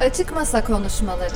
Açık 0.00 0.32
Masa 0.34 0.64
Konuşmaları. 0.64 1.34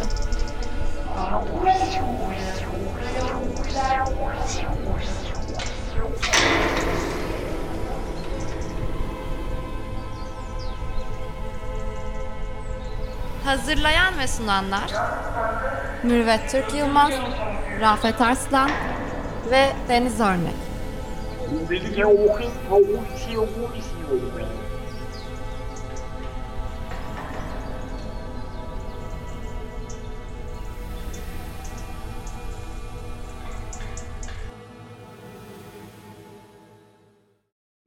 Hazırlayan 13.44 14.18
ve 14.18 14.26
sunanlar 14.26 14.92
Mürvet 16.02 16.50
Türk 16.50 16.74
Yılmaz, 16.74 17.12
Rafet 17.80 18.20
Arslan 18.20 18.70
ve 19.50 19.72
Deniz 19.88 20.20
Örnek. 20.20 20.54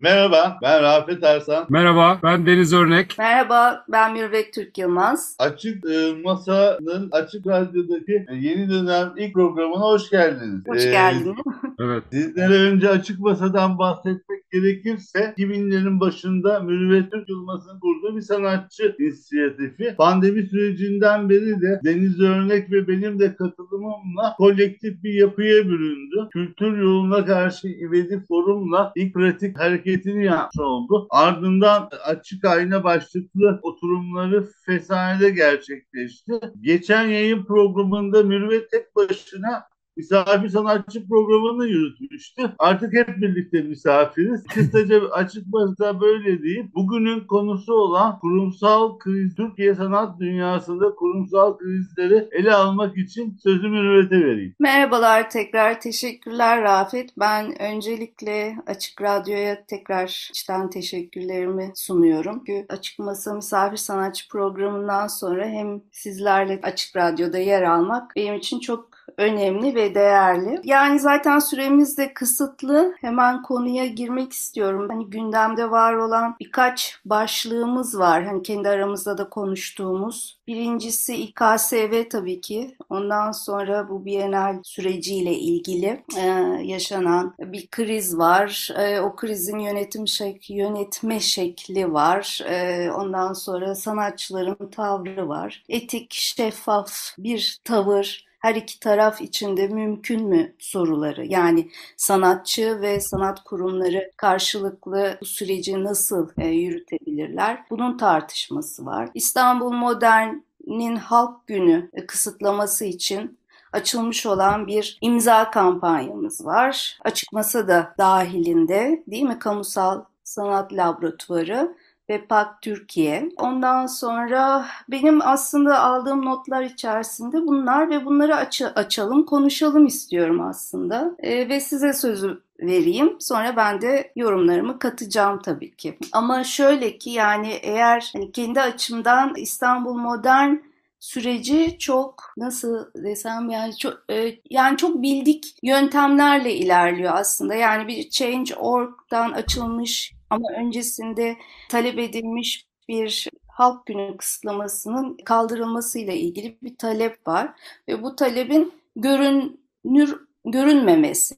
Merhaba, 0.02 0.58
ben 0.62 0.82
Rafet 0.84 1.24
Ersan. 1.24 1.66
Merhaba, 1.70 2.20
ben 2.24 2.46
Deniz 2.46 2.74
Örnek. 2.74 3.16
Merhaba, 3.20 3.86
ben 3.92 4.14
Mürvet 4.14 4.54
Türk 4.54 4.78
Yılmaz. 4.78 5.36
Açık 5.40 5.86
e, 5.86 6.14
Masa'nın 6.24 7.10
Açık 7.12 7.48
Radyo'daki 7.48 8.26
e, 8.30 8.36
yeni 8.36 8.70
dönem 8.70 9.14
ilk 9.18 9.34
programına 9.34 9.82
hoş 9.82 10.10
geldiniz. 10.10 10.64
Hoş 10.68 10.86
E, 10.86 10.92
geldiniz. 10.92 11.36
Evet, 11.80 12.04
Sizlere 12.12 12.54
önce 12.54 12.90
Açık 12.90 13.20
Masa'dan 13.20 13.78
bahsetmek 13.78 14.52
gerekirse 14.52 15.34
2000'lerin 15.38 16.00
başında 16.00 16.60
Mürüvvet 16.60 17.12
Türk 17.12 17.30
Yılmaz'ın 17.30 17.80
kurduğu 17.80 18.16
bir 18.16 18.22
sanatçı 18.22 18.96
inisiyatifi. 19.00 19.96
Pandemi 19.98 20.44
sürecinden 20.44 21.30
beri 21.30 21.62
de 21.62 21.82
Deniz 21.86 22.22
Örnek 22.22 22.72
ve 22.72 22.88
benim 22.88 23.20
de 23.20 23.36
katılımımla 23.36 24.36
kolektif 24.38 25.04
bir 25.04 25.14
yapıya 25.14 25.66
büründü. 25.66 26.28
Kültür 26.34 26.78
yoluna 26.78 27.26
karşı 27.26 27.68
ivedi 27.68 28.24
forumla 28.28 28.92
ilk 28.96 29.14
pratik 29.14 29.60
hareketini 29.88 30.26
yapmış 30.26 30.60
oldu. 30.60 31.08
Ardından 31.10 31.90
açık 32.06 32.46
ayna 32.46 32.84
başlıklı 32.84 33.60
oturumları 33.62 34.48
Fesane'de 34.66 35.30
gerçekleşti. 35.30 36.32
Geçen 36.62 37.08
yayın 37.08 37.46
programında 37.46 38.24
Mürüvvet 38.24 38.72
tek 38.72 38.96
başına 38.96 39.64
misafir 39.98 40.50
sanatçı 40.50 41.08
programını 41.08 41.68
yürütmüştü. 41.68 42.52
Artık 42.60 42.94
hep 42.94 43.08
birlikte 43.08 43.62
misafiriz. 43.62 44.44
Kısaca 44.44 45.10
açık 45.10 45.46
basıda 45.46 46.02
böyle 46.02 46.44
değil. 46.44 46.66
Bugünün 46.76 47.20
konusu 47.20 47.74
olan 47.74 48.20
kurumsal 48.20 48.98
kriz, 48.98 49.36
Türkiye 49.36 49.76
sanat 49.76 50.20
dünyasında 50.20 50.96
kurumsal 50.96 51.58
krizleri 51.58 52.28
ele 52.32 52.54
almak 52.54 52.98
için 52.98 53.38
sözü 53.44 53.68
Mürüvvet'e 53.68 54.26
vereyim. 54.26 54.56
Merhabalar 54.60 55.30
tekrar 55.30 55.82
teşekkürler 55.82 56.62
Rafet. 56.62 57.10
Ben 57.20 57.62
öncelikle 57.62 58.56
Açık 58.68 59.02
Radyo'ya 59.02 59.66
tekrar 59.66 60.30
içten 60.30 60.70
teşekkürlerimi 60.70 61.72
sunuyorum. 61.76 62.38
Çünkü 62.48 62.66
Açık 62.70 63.00
Masa 63.00 63.34
Misafir 63.34 63.78
Sanatçı 63.78 64.28
programından 64.30 65.08
sonra 65.08 65.46
hem 65.46 65.82
sizlerle 65.92 66.60
Açık 66.64 66.96
Radyo'da 66.96 67.38
yer 67.38 67.64
almak 67.64 68.16
benim 68.16 68.36
için 68.36 68.60
çok 68.60 68.97
önemli 69.18 69.76
ve 69.76 69.96
değerli. 69.96 70.62
Yani 70.64 71.00
zaten 71.00 71.40
süremiz 71.40 71.98
de 71.98 72.14
kısıtlı. 72.14 72.96
Hemen 73.02 73.42
konuya 73.42 73.86
girmek 73.86 74.34
istiyorum. 74.34 74.88
Hani 74.90 75.10
gündemde 75.10 75.72
var 75.72 75.94
olan 75.94 76.36
birkaç 76.40 77.00
başlığımız 77.06 78.00
var. 78.00 78.26
Hani 78.26 78.44
kendi 78.44 78.70
aramızda 78.70 79.18
da 79.18 79.30
konuştuğumuz. 79.30 80.38
Birincisi 80.48 81.16
İKSV 81.16 82.10
tabii 82.10 82.42
ki. 82.42 82.76
Ondan 82.90 83.32
sonra 83.32 83.90
bu 83.90 84.06
Bienal 84.06 84.60
süreciyle 84.64 85.34
ilgili 85.34 86.04
e, 86.18 86.22
yaşanan 86.64 87.34
bir 87.40 87.68
kriz 87.68 88.18
var. 88.18 88.70
E, 88.78 89.00
o 89.00 89.16
krizin 89.16 89.60
yönetim 89.60 90.08
şek 90.08 90.50
yönetme 90.50 91.20
şekli 91.20 91.94
var. 91.94 92.42
E, 92.50 92.92
ondan 92.92 93.34
sonra 93.34 93.76
sanatçıların 93.76 94.70
tavrı 94.72 95.28
var. 95.28 95.64
Etik, 95.70 96.14
şeffaf 96.14 96.92
bir 97.18 97.60
tavır 97.64 98.27
her 98.40 98.56
iki 98.56 98.80
taraf 98.80 99.22
içinde 99.22 99.68
mümkün 99.68 100.28
mü 100.28 100.56
soruları 100.60 101.26
yani 101.26 101.70
sanatçı 101.98 102.82
ve 102.82 103.00
sanat 103.00 103.44
kurumları 103.44 104.12
karşılıklı 104.18 105.18
bu 105.22 105.26
süreci 105.26 105.84
nasıl 105.84 106.30
e, 106.38 106.48
yürütebilirler? 106.48 107.64
Bunun 107.70 107.98
tartışması 107.98 108.86
var. 108.86 109.10
İstanbul 109.14 109.72
Modern'in 109.72 110.96
Halk 110.96 111.48
Günü 111.48 111.90
e, 111.94 112.06
kısıtlaması 112.06 112.86
için 112.86 113.38
açılmış 113.74 114.26
olan 114.26 114.68
bir 114.68 114.98
imza 115.02 115.52
kampanyamız 115.52 116.46
var. 116.46 117.00
Açık 117.04 117.34
Masa 117.34 117.68
da 117.68 117.96
dahilinde 117.98 119.04
değil 119.08 119.24
mi? 119.24 119.40
Kamusal 119.40 120.04
Sanat 120.24 120.74
Laboratuvarı 120.74 121.76
ve 122.10 122.26
PAK 122.26 122.62
Türkiye. 122.62 123.30
Ondan 123.38 123.86
sonra 123.86 124.66
benim 124.90 125.22
aslında 125.22 125.80
aldığım 125.80 126.26
notlar 126.26 126.64
içerisinde 126.64 127.48
bunlar 127.48 127.90
ve 127.90 128.06
bunları 128.06 128.36
aç 128.36 128.62
açalım, 128.62 129.26
konuşalım 129.26 129.86
istiyorum 129.86 130.42
aslında. 130.42 131.16
E, 131.20 131.50
ve 131.50 131.60
size 131.60 131.94
sözü 131.94 132.42
vereyim. 132.60 133.16
Sonra 133.20 133.56
ben 133.56 133.82
de 133.82 134.12
yorumlarımı 134.16 134.80
katacağım 134.80 135.42
tabii 135.42 135.76
ki. 135.76 135.98
Ama 136.12 136.44
şöyle 136.44 136.98
ki 136.98 137.10
yani 137.10 137.48
eğer 137.62 138.10
hani 138.14 138.32
kendi 138.32 138.62
açımdan 138.62 139.34
İstanbul 139.36 139.94
Modern 139.94 140.56
süreci 141.00 141.78
çok 141.80 142.34
nasıl 142.38 142.86
desem 142.96 143.50
yani 143.50 143.78
çok 143.78 143.94
e, 144.10 144.36
yani 144.50 144.78
çok 144.78 145.02
bildik 145.02 145.56
yöntemlerle 145.64 146.54
ilerliyor 146.54 147.14
aslında. 147.16 147.56
Yani 147.56 147.88
bir 147.88 148.10
Change.org'dan 148.10 149.32
açılmış 149.32 150.17
ama 150.30 150.48
öncesinde 150.58 151.38
talep 151.70 152.00
edilmiş 152.00 152.68
bir 152.90 153.30
halk 153.48 153.86
günü 153.86 154.18
kısıtlamasının 154.18 155.18
kaldırılmasıyla 155.26 156.14
ilgili 156.14 156.58
bir 156.64 156.78
talep 156.78 157.28
var 157.28 157.54
ve 157.88 158.04
bu 158.04 158.16
talebin 158.16 158.74
görünür 158.96 160.28
görünmemesi 160.46 161.36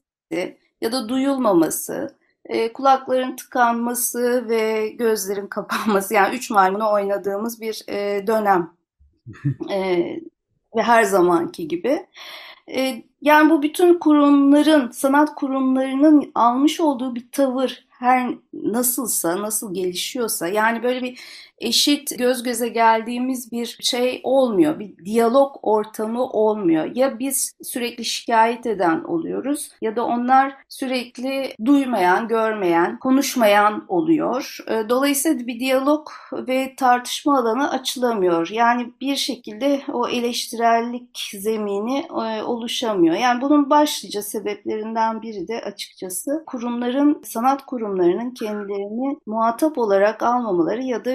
ya 0.80 0.92
da 0.92 1.08
duyulmaması, 1.08 2.16
e, 2.44 2.72
kulakların 2.72 3.36
tıkanması 3.36 4.48
ve 4.48 4.88
gözlerin 4.88 5.46
kapanması 5.48 6.14
yani 6.14 6.36
üç 6.36 6.50
maymunu 6.50 6.92
oynadığımız 6.92 7.60
bir 7.60 7.84
e, 7.88 8.26
dönem 8.26 8.70
e, 9.70 9.96
ve 10.76 10.82
her 10.82 11.02
zamanki 11.02 11.68
gibi. 11.68 12.06
E, 12.74 13.02
yani 13.22 13.50
bu 13.50 13.62
bütün 13.62 13.98
kurumların, 13.98 14.90
sanat 14.90 15.34
kurumlarının 15.34 16.32
almış 16.34 16.80
olduğu 16.80 17.14
bir 17.14 17.32
tavır 17.32 17.89
her 18.00 18.34
nasılsa, 18.52 19.42
nasıl 19.42 19.74
gelişiyorsa 19.74 20.48
yani 20.48 20.82
böyle 20.82 21.02
bir 21.02 21.20
eşit 21.58 22.18
göz 22.18 22.42
göze 22.42 22.68
geldiğimiz 22.68 23.52
bir 23.52 23.78
şey 23.80 24.20
olmuyor. 24.24 24.78
Bir 24.78 25.04
diyalog 25.04 25.56
ortamı 25.62 26.24
olmuyor. 26.24 26.84
Ya 26.94 27.18
biz 27.18 27.54
sürekli 27.62 28.04
şikayet 28.04 28.66
eden 28.66 29.04
oluyoruz 29.04 29.39
ya 29.80 29.96
da 29.96 30.04
onlar 30.04 30.54
sürekli 30.68 31.54
duymayan, 31.64 32.28
görmeyen, 32.28 32.98
konuşmayan 32.98 33.84
oluyor. 33.88 34.58
Dolayısıyla 34.88 35.46
bir 35.46 35.60
diyalog 35.60 36.08
ve 36.32 36.74
tartışma 36.76 37.38
alanı 37.38 37.70
açılamıyor. 37.70 38.48
Yani 38.52 38.92
bir 39.00 39.16
şekilde 39.16 39.82
o 39.92 40.08
eleştirellik 40.08 41.30
zemini 41.38 42.06
oluşamıyor. 42.44 43.16
Yani 43.16 43.42
bunun 43.42 43.70
başlıca 43.70 44.22
sebeplerinden 44.22 45.22
biri 45.22 45.48
de 45.48 45.60
açıkçası 45.60 46.44
kurumların, 46.46 47.22
sanat 47.24 47.66
kurumlarının 47.66 48.30
kendilerini 48.30 49.18
muhatap 49.26 49.78
olarak 49.78 50.22
almamaları 50.22 50.82
ya 50.82 51.04
da 51.04 51.14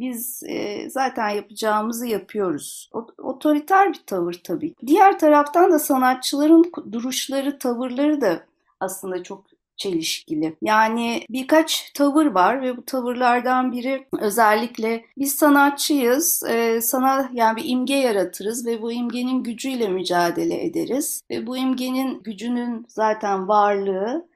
biz 0.00 0.42
e, 0.46 0.90
zaten 0.90 1.28
yapacağımızı 1.28 2.06
yapıyoruz. 2.06 2.90
O, 2.92 3.06
otoriter 3.18 3.88
bir 3.88 4.02
tavır 4.06 4.40
tabii. 4.44 4.74
Diğer 4.86 5.18
taraftan 5.18 5.72
da 5.72 5.78
sanatçıların 5.78 6.72
duruşları, 6.92 7.58
tavırları 7.58 8.20
da 8.20 8.42
aslında 8.80 9.22
çok 9.22 9.44
çelişkili. 9.76 10.56
Yani 10.62 11.22
birkaç 11.30 11.92
tavır 11.92 12.26
var 12.26 12.62
ve 12.62 12.76
bu 12.76 12.84
tavırlardan 12.84 13.72
biri 13.72 14.06
özellikle 14.20 15.04
biz 15.18 15.34
sanatçıyız, 15.34 16.42
e, 16.48 16.80
sana 16.80 17.30
yani 17.32 17.56
bir 17.56 17.64
imge 17.66 17.94
yaratırız 17.94 18.66
ve 18.66 18.82
bu 18.82 18.92
imgenin 18.92 19.42
gücüyle 19.42 19.88
mücadele 19.88 20.64
ederiz 20.64 21.22
ve 21.30 21.46
bu 21.46 21.56
imgenin 21.56 22.22
gücünün 22.22 22.86
zaten 22.88 23.48
varlığı 23.48 24.26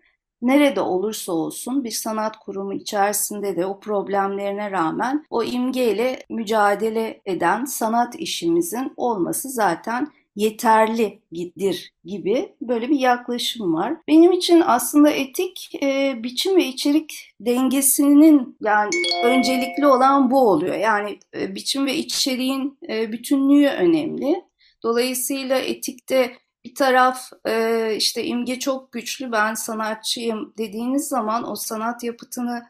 nerede 0.42 0.80
olursa 0.80 1.32
olsun 1.32 1.84
bir 1.84 1.90
sanat 1.90 2.38
kurumu 2.38 2.74
içerisinde 2.74 3.56
de 3.56 3.66
o 3.66 3.80
problemlerine 3.80 4.70
rağmen 4.70 5.26
o 5.30 5.42
imgeyle 5.42 6.22
mücadele 6.30 7.20
eden 7.26 7.64
sanat 7.64 8.14
işimizin 8.20 8.92
olması 8.96 9.48
zaten 9.48 10.08
yeterlidir 10.36 11.92
gibi 12.04 12.54
böyle 12.60 12.88
bir 12.88 12.98
yaklaşım 12.98 13.74
var. 13.74 13.94
Benim 14.08 14.32
için 14.32 14.62
aslında 14.66 15.10
etik 15.10 15.70
e, 15.82 16.14
biçim 16.22 16.56
ve 16.56 16.64
içerik 16.64 17.32
dengesinin 17.40 18.56
yani 18.60 18.90
öncelikli 19.24 19.86
olan 19.86 20.30
bu 20.30 20.50
oluyor. 20.50 20.74
Yani 20.74 21.18
e, 21.34 21.54
biçim 21.54 21.86
ve 21.86 21.94
içeriğin 21.94 22.78
e, 22.88 23.12
bütünlüğü 23.12 23.68
önemli. 23.68 24.44
Dolayısıyla 24.82 25.58
etikte 25.58 26.32
bir 26.64 26.74
taraf 26.74 27.30
e, 27.46 27.94
işte 27.96 28.24
imge 28.24 28.58
çok 28.58 28.92
güçlü 28.92 29.32
ben 29.32 29.54
sanatçıyım 29.54 30.54
dediğiniz 30.58 31.08
zaman 31.08 31.50
o 31.50 31.56
sanat 31.56 32.04
yapıtını 32.04 32.62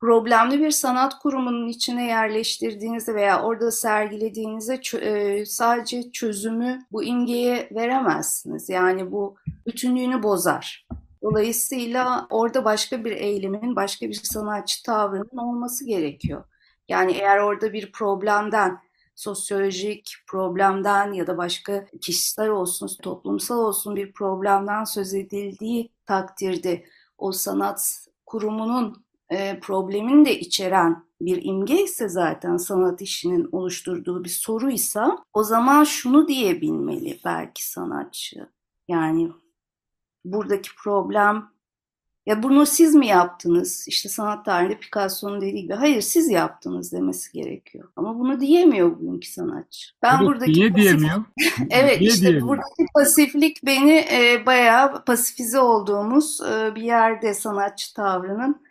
problemli 0.00 0.60
bir 0.60 0.70
sanat 0.70 1.18
kurumunun 1.18 1.68
içine 1.68 2.06
yerleştirdiğinizde 2.06 3.14
veya 3.14 3.42
orada 3.42 3.70
sergilediğinizde 3.70 4.80
e, 5.00 5.44
sadece 5.46 6.12
çözümü 6.12 6.78
bu 6.92 7.04
imgeye 7.04 7.68
veremezsiniz. 7.74 8.68
Yani 8.68 9.12
bu 9.12 9.36
bütünlüğünü 9.66 10.22
bozar. 10.22 10.86
Dolayısıyla 11.22 12.26
orada 12.30 12.64
başka 12.64 13.04
bir 13.04 13.12
eylemin, 13.12 13.76
başka 13.76 14.08
bir 14.08 14.20
sanatçı 14.22 14.82
tavrının 14.82 15.38
olması 15.38 15.86
gerekiyor. 15.86 16.44
Yani 16.88 17.12
eğer 17.12 17.38
orada 17.38 17.72
bir 17.72 17.92
problemden, 17.92 18.78
sosyolojik 19.22 20.14
problemden 20.26 21.12
ya 21.12 21.26
da 21.26 21.38
başka 21.38 21.86
kişisel 22.00 22.48
olsun, 22.48 22.90
toplumsal 23.02 23.58
olsun 23.58 23.96
bir 23.96 24.12
problemden 24.12 24.84
söz 24.84 25.14
edildiği 25.14 25.92
takdirde 26.06 26.84
o 27.18 27.32
sanat 27.32 28.06
kurumunun 28.26 29.04
e, 29.30 29.60
problemini 29.60 30.24
de 30.24 30.40
içeren 30.40 31.04
bir 31.20 31.44
imge 31.44 31.82
ise 31.82 32.08
zaten 32.08 32.56
sanat 32.56 33.02
işinin 33.02 33.48
oluşturduğu 33.52 34.24
bir 34.24 34.28
soruysa 34.28 35.24
o 35.32 35.44
zaman 35.44 35.84
şunu 35.84 36.28
diyebilmeli 36.28 37.20
belki 37.24 37.68
sanatçı. 37.68 38.48
Yani 38.88 39.32
buradaki 40.24 40.70
problem 40.84 41.50
ya 42.26 42.42
bunu 42.42 42.66
siz 42.66 42.94
mi 42.94 43.06
yaptınız? 43.06 43.88
İşte 43.88 44.08
sanat 44.08 44.44
tarihinde 44.44 44.78
Picasso'nun 44.78 45.40
dediği 45.40 45.62
gibi 45.62 45.74
hayır 45.74 46.00
siz 46.00 46.30
yaptınız 46.30 46.92
demesi 46.92 47.32
gerekiyor. 47.32 47.88
Ama 47.96 48.18
bunu 48.18 48.40
diyemiyor 48.40 48.90
bugünkü 49.00 49.28
sanatçı. 49.28 49.88
Ben 50.02 50.16
Evet, 50.16 50.26
buradaki 50.26 50.52
niye 50.52 50.68
pasif- 50.68 50.74
diyemiyor? 50.76 51.24
Evet 51.70 52.00
Niye 52.00 52.10
işte 52.10 52.20
diyemiyor? 52.26 52.48
buradaki 52.48 52.84
pasiflik 52.94 53.64
beni 53.66 53.92
e, 54.12 54.42
bayağı 54.46 55.04
pasifize 55.04 55.58
olduğumuz 55.60 56.40
e, 56.40 56.74
bir 56.74 56.82
yerde 56.82 57.34
sanatçı 57.34 57.94
tavrının 57.94 58.62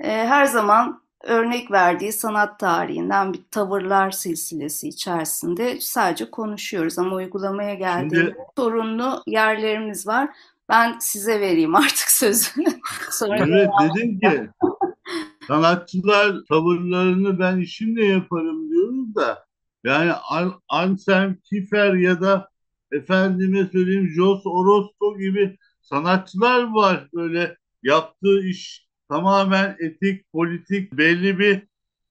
e, 0.00 0.08
her 0.08 0.44
zaman 0.44 1.04
örnek 1.22 1.70
verdiği 1.70 2.12
sanat 2.12 2.58
tarihinden 2.60 3.32
bir 3.32 3.40
tavırlar 3.50 4.10
silsilesi 4.10 4.88
içerisinde 4.88 5.80
sadece 5.80 6.30
konuşuyoruz 6.30 6.98
ama 6.98 7.16
uygulamaya 7.16 7.74
geldiğinde 7.74 8.16
Şimdi- 8.16 8.36
sorunlu 8.58 9.22
yerlerimiz 9.26 10.06
var. 10.06 10.28
Ben 10.68 10.98
size 10.98 11.40
vereyim 11.40 11.74
artık 11.74 12.10
sözü. 12.10 12.50
Sonra 13.10 13.46
Evet 13.46 13.70
dedim 13.82 14.20
ki 14.20 14.50
sanatçılar 15.46 16.36
tavırlarını 16.48 17.38
ben 17.38 17.58
işimle 17.58 18.04
yaparım 18.06 18.70
diyoruz 18.70 19.14
da 19.14 19.46
yani 19.84 20.12
An- 20.12 20.60
Anselm 20.68 21.36
Kiefer 21.44 21.94
ya 21.94 22.20
da 22.20 22.48
efendime 22.92 23.66
söyleyeyim 23.72 24.10
Jos 24.16 24.42
Orozco 24.46 25.18
gibi 25.18 25.58
sanatçılar 25.80 26.72
var 26.72 27.08
böyle 27.14 27.56
yaptığı 27.82 28.40
iş 28.44 28.88
tamamen 29.08 29.76
etik, 29.80 30.32
politik, 30.32 30.92
belli 30.92 31.38
bir 31.38 31.62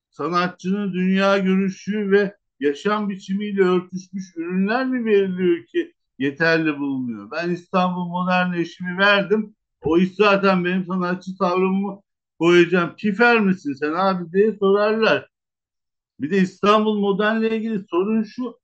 sanatçının 0.10 0.94
dünya 0.94 1.38
görüşü 1.38 2.12
ve 2.12 2.36
yaşam 2.60 3.10
biçimiyle 3.10 3.62
örtüşmüş 3.62 4.24
ürünler 4.36 4.86
mi 4.86 5.06
veriliyor 5.06 5.66
ki 5.66 5.94
yeterli 6.24 6.80
bulunuyor? 6.80 7.32
Ben 7.32 7.50
İstanbul 7.50 8.06
Modern 8.06 8.54
eşimi 8.54 8.98
verdim. 8.98 9.56
O 9.82 9.98
iş 9.98 10.16
zaten 10.16 10.66
benim 10.66 10.86
sanatçı 10.86 11.38
tavrımı 11.38 12.02
koyacağım. 12.40 12.96
Kifer 12.96 13.40
misin 13.40 13.74
sen 13.74 13.94
abi 13.94 14.32
diye 14.32 14.58
sorarlar. 14.60 15.30
Bir 16.20 16.32
de 16.32 16.38
İstanbul 16.38 17.00
Modern'le 17.00 17.44
ilgili 17.44 17.86
sorun 17.90 18.24
şu. 18.24 18.60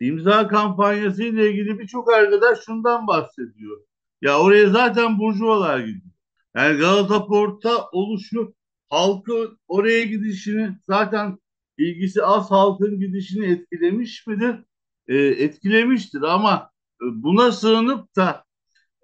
İmza 0.00 0.48
kampanyası 0.48 1.22
ile 1.22 1.50
ilgili 1.50 1.78
birçok 1.78 2.12
arkadaş 2.12 2.58
şundan 2.64 3.06
bahsediyor. 3.06 3.80
Ya 4.22 4.40
oraya 4.40 4.70
zaten 4.70 5.18
burjuvalar 5.18 5.78
gidiyor. 5.78 6.14
Yani 6.56 6.78
Galata 6.78 7.26
Port'a 7.26 7.88
oluşu 7.92 8.54
halkı 8.88 9.56
oraya 9.68 10.04
gidişini 10.04 10.78
zaten 10.86 11.38
ilgisi 11.78 12.24
az 12.24 12.50
halkın 12.50 13.00
gidişini 13.00 13.46
etkilemiş 13.46 14.26
midir? 14.26 14.56
Ee, 15.08 15.16
etkilemiştir 15.16 16.22
ama 16.22 16.70
e, 16.72 16.77
buna 17.00 17.52
sığınıp 17.52 18.16
da 18.16 18.44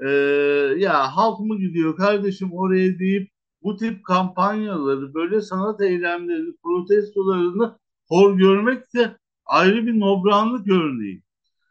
e, 0.06 0.08
ya 0.79 1.17
halk 1.17 1.41
mı 1.41 1.58
gidiyor 1.58 1.96
kardeşim 1.96 2.52
oraya 2.52 2.99
deyip 2.99 3.31
bu 3.62 3.76
tip 3.76 4.05
kampanyaları 4.05 5.14
böyle 5.14 5.41
sanat 5.41 5.81
eylemlerini 5.82 6.55
protestolarını 6.62 7.79
hor 8.08 8.38
görmek 8.38 8.94
de 8.94 9.17
ayrı 9.46 9.87
bir 9.87 10.00
nobranlık 10.00 10.69
örneği. 10.69 11.23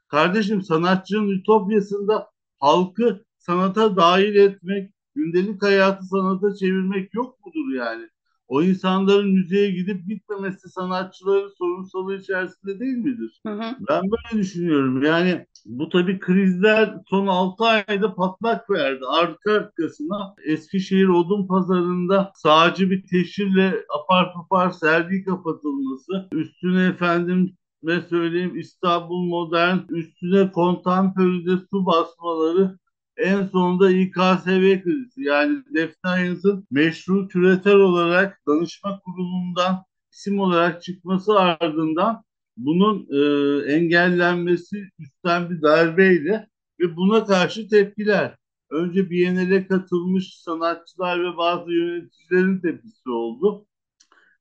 Kardeşim 0.08 0.62
sanatçının 0.62 1.30
ütopyasında 1.30 2.30
halkı 2.60 3.26
sanata 3.38 3.96
dahil 3.96 4.36
etmek, 4.36 4.94
gündelik 5.16 5.64
hayatı 5.64 6.06
sanata 6.06 6.56
çevirmek 6.56 7.14
yok 7.14 7.46
mudur 7.46 7.74
yani? 7.76 8.10
O 8.48 8.62
insanların 8.62 9.30
müzeye 9.30 9.72
gidip 9.72 10.08
gitmemesi 10.08 10.70
sanatçıların 10.70 11.52
sorunsalı 11.58 12.16
içerisinde 12.16 12.80
değil 12.80 12.98
midir? 12.98 13.42
Hı 13.48 13.54
hı. 13.54 13.76
Ben 13.90 14.02
böyle 14.04 14.44
düşünüyorum. 14.44 15.04
Yani 15.04 15.46
bu 15.66 15.90
tabii 15.90 16.20
krizler 16.20 16.96
son 17.10 17.28
6 17.28 17.64
ayda 17.64 18.16
patlak 18.16 18.70
verdi. 18.70 19.06
Arka 19.06 19.52
arkasına 19.52 20.36
Eskişehir 20.46 21.08
Odun 21.08 21.48
Pazarı'nda 21.48 22.32
sağcı 22.36 22.92
bir 22.92 23.08
teşhirle 23.08 23.86
apar 24.00 24.34
topar 24.34 24.70
sergi 24.70 25.24
kapatılması, 25.24 26.30
üstüne 26.34 26.86
efendim 26.86 27.58
ve 27.84 28.02
söyleyeyim 28.02 28.60
İstanbul 28.60 29.24
Modern, 29.24 29.78
üstüne 29.90 30.52
kontemporide 30.52 31.58
su 31.72 31.86
basmaları, 31.86 32.80
en 33.18 33.48
sonunda 33.48 33.92
İKSV 33.92 34.84
krizi. 34.84 35.24
Yani 35.24 35.64
Defne 35.76 36.10
Ayaz'ın 36.12 36.68
meşru 36.72 37.28
küratör 37.28 37.80
olarak 37.80 38.42
danışma 38.48 39.00
kurulundan 39.00 39.84
isim 40.12 40.40
olarak 40.40 40.84
çıkması 40.84 41.40
ardından 41.40 42.24
bunun 42.58 43.08
e, 43.12 43.74
engellenmesi 43.74 44.90
üstten 45.00 45.50
bir 45.50 45.62
darbeyle 45.62 46.50
ve 46.80 46.96
buna 46.96 47.26
karşı 47.26 47.70
tepkiler. 47.70 48.38
Önce 48.70 49.10
Biennale 49.10 49.68
katılmış 49.68 50.38
sanatçılar 50.38 51.24
ve 51.24 51.38
bazı 51.38 51.72
yöneticilerin 51.72 52.60
tepkisi 52.60 53.10
oldu. 53.10 53.66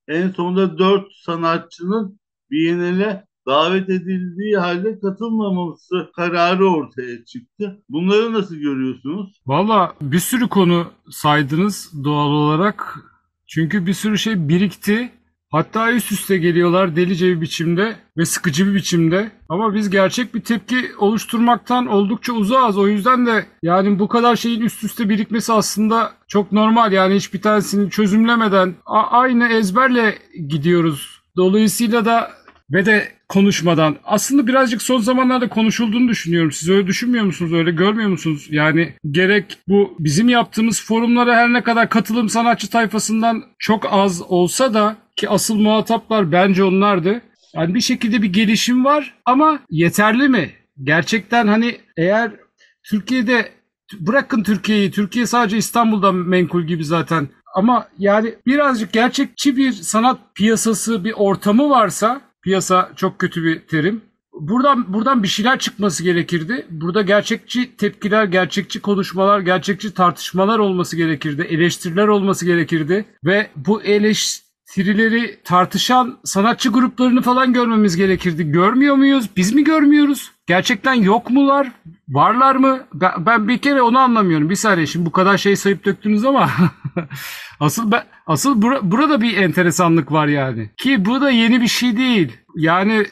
En 0.08 0.28
sonunda 0.30 0.78
dört 0.78 1.12
sanatçının 1.12 2.20
Biennale 2.50 3.26
davet 3.46 3.88
edildiği 3.88 4.56
halde 4.56 5.00
katılmaması 5.00 6.10
kararı 6.16 6.66
ortaya 6.66 7.24
çıktı. 7.24 7.82
Bunları 7.88 8.32
nasıl 8.32 8.56
görüyorsunuz? 8.56 9.42
Valla 9.46 9.94
bir 10.02 10.18
sürü 10.18 10.48
konu 10.48 10.86
saydınız 11.10 11.92
doğal 12.04 12.30
olarak. 12.30 12.98
Çünkü 13.46 13.86
bir 13.86 13.92
sürü 13.92 14.18
şey 14.18 14.48
birikti. 14.48 15.12
Hatta 15.50 15.92
üst 15.92 16.12
üste 16.12 16.38
geliyorlar 16.38 16.96
delice 16.96 17.26
bir 17.26 17.40
biçimde 17.40 17.96
ve 18.16 18.24
sıkıcı 18.24 18.66
bir 18.66 18.74
biçimde. 18.74 19.30
Ama 19.48 19.74
biz 19.74 19.90
gerçek 19.90 20.34
bir 20.34 20.40
tepki 20.40 20.76
oluşturmaktan 20.98 21.86
oldukça 21.86 22.32
uzağız. 22.32 22.78
O 22.78 22.88
yüzden 22.88 23.26
de 23.26 23.46
yani 23.62 23.98
bu 23.98 24.08
kadar 24.08 24.36
şeyin 24.36 24.60
üst 24.60 24.84
üste 24.84 25.08
birikmesi 25.08 25.52
aslında 25.52 26.12
çok 26.28 26.52
normal. 26.52 26.92
Yani 26.92 27.14
hiçbir 27.14 27.42
tanesini 27.42 27.90
çözümlemeden 27.90 28.74
aynı 29.10 29.48
ezberle 29.48 30.18
gidiyoruz. 30.48 31.22
Dolayısıyla 31.36 32.04
da 32.04 32.30
ve 32.70 32.86
de 32.86 33.08
konuşmadan 33.32 33.96
aslında 34.04 34.46
birazcık 34.46 34.82
son 34.82 35.00
zamanlarda 35.00 35.48
konuşulduğunu 35.48 36.08
düşünüyorum. 36.08 36.52
Siz 36.52 36.68
öyle 36.68 36.86
düşünmüyor 36.86 37.24
musunuz? 37.24 37.52
Öyle 37.52 37.70
görmüyor 37.70 38.08
musunuz? 38.08 38.46
Yani 38.50 38.94
gerek 39.10 39.58
bu 39.68 39.96
bizim 39.98 40.28
yaptığımız 40.28 40.84
forumlara 40.84 41.36
her 41.36 41.52
ne 41.52 41.62
kadar 41.62 41.88
katılım 41.88 42.28
sanatçı 42.28 42.70
tayfasından 42.70 43.44
çok 43.58 43.92
az 43.92 44.22
olsa 44.22 44.74
da 44.74 44.96
ki 45.16 45.28
asıl 45.28 45.56
muhataplar 45.56 46.32
bence 46.32 46.64
onlardı. 46.64 47.22
Yani 47.54 47.74
bir 47.74 47.80
şekilde 47.80 48.22
bir 48.22 48.32
gelişim 48.32 48.84
var 48.84 49.14
ama 49.24 49.58
yeterli 49.70 50.28
mi? 50.28 50.50
Gerçekten 50.82 51.46
hani 51.46 51.76
eğer 51.96 52.30
Türkiye'de 52.90 53.48
bırakın 54.00 54.42
Türkiye'yi, 54.42 54.90
Türkiye 54.90 55.26
sadece 55.26 55.56
İstanbul'dan 55.56 56.14
menkul 56.14 56.62
gibi 56.62 56.84
zaten. 56.84 57.28
Ama 57.54 57.88
yani 57.98 58.34
birazcık 58.46 58.92
gerçekçi 58.92 59.56
bir 59.56 59.72
sanat 59.72 60.18
piyasası, 60.34 61.04
bir 61.04 61.12
ortamı 61.12 61.70
varsa, 61.70 62.31
piyasa 62.42 62.92
çok 62.96 63.18
kötü 63.18 63.44
bir 63.44 63.60
terim. 63.60 64.00
Buradan 64.40 64.94
buradan 64.94 65.22
bir 65.22 65.28
şeyler 65.28 65.58
çıkması 65.58 66.04
gerekirdi. 66.04 66.66
Burada 66.70 67.02
gerçekçi 67.02 67.76
tepkiler, 67.76 68.24
gerçekçi 68.24 68.80
konuşmalar, 68.80 69.40
gerçekçi 69.40 69.94
tartışmalar 69.94 70.58
olması 70.58 70.96
gerekirdi. 70.96 71.42
Eleştiriler 71.42 72.08
olması 72.08 72.46
gerekirdi 72.46 73.04
ve 73.24 73.46
bu 73.56 73.82
eleştirileri 73.82 75.38
tartışan 75.44 76.18
sanatçı 76.24 76.68
gruplarını 76.68 77.22
falan 77.22 77.52
görmemiz 77.52 77.96
gerekirdi. 77.96 78.50
Görmüyor 78.50 78.94
muyuz? 78.94 79.30
Biz 79.36 79.54
mi 79.54 79.64
görmüyoruz? 79.64 80.32
gerçekten 80.46 80.94
yok 80.94 81.30
mular? 81.30 81.72
Varlar 82.08 82.56
mı? 82.56 82.86
Ben, 83.18 83.48
bir 83.48 83.58
kere 83.58 83.82
onu 83.82 83.98
anlamıyorum. 83.98 84.50
Bir 84.50 84.54
saniye 84.54 84.86
şimdi 84.86 85.06
bu 85.06 85.12
kadar 85.12 85.38
şey 85.38 85.56
sayıp 85.56 85.84
döktünüz 85.84 86.24
ama 86.24 86.50
asıl 87.60 87.90
ben, 87.90 88.02
asıl 88.26 88.62
bura- 88.62 88.90
burada 88.90 89.20
bir 89.20 89.36
enteresanlık 89.36 90.12
var 90.12 90.26
yani. 90.26 90.70
Ki 90.76 91.04
bu 91.04 91.20
da 91.20 91.30
yeni 91.30 91.60
bir 91.60 91.68
şey 91.68 91.96
değil. 91.96 92.36
Yani 92.56 93.06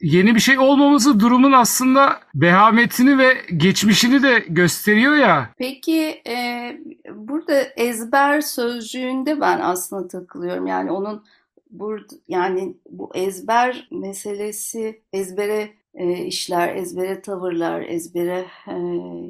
yeni 0.00 0.34
bir 0.34 0.40
şey 0.40 0.58
olmaması 0.58 1.20
durumun 1.20 1.52
aslında 1.52 2.20
vehametini 2.34 3.18
ve 3.18 3.36
geçmişini 3.56 4.22
de 4.22 4.44
gösteriyor 4.48 5.14
ya. 5.14 5.50
Peki 5.58 6.22
e, 6.28 6.76
burada 7.14 7.60
ezber 7.76 8.40
sözcüğünde 8.40 9.40
ben 9.40 9.60
aslında 9.60 10.08
takılıyorum. 10.08 10.66
Yani 10.66 10.90
onun 10.90 11.24
burada 11.70 12.14
yani 12.28 12.76
bu 12.90 13.10
ezber 13.14 13.88
meselesi 13.90 15.02
ezbere 15.12 15.70
işler, 16.06 16.76
ezbere 16.76 17.22
tavırlar, 17.22 17.80
ezbere 17.80 18.46
e, 18.68 18.74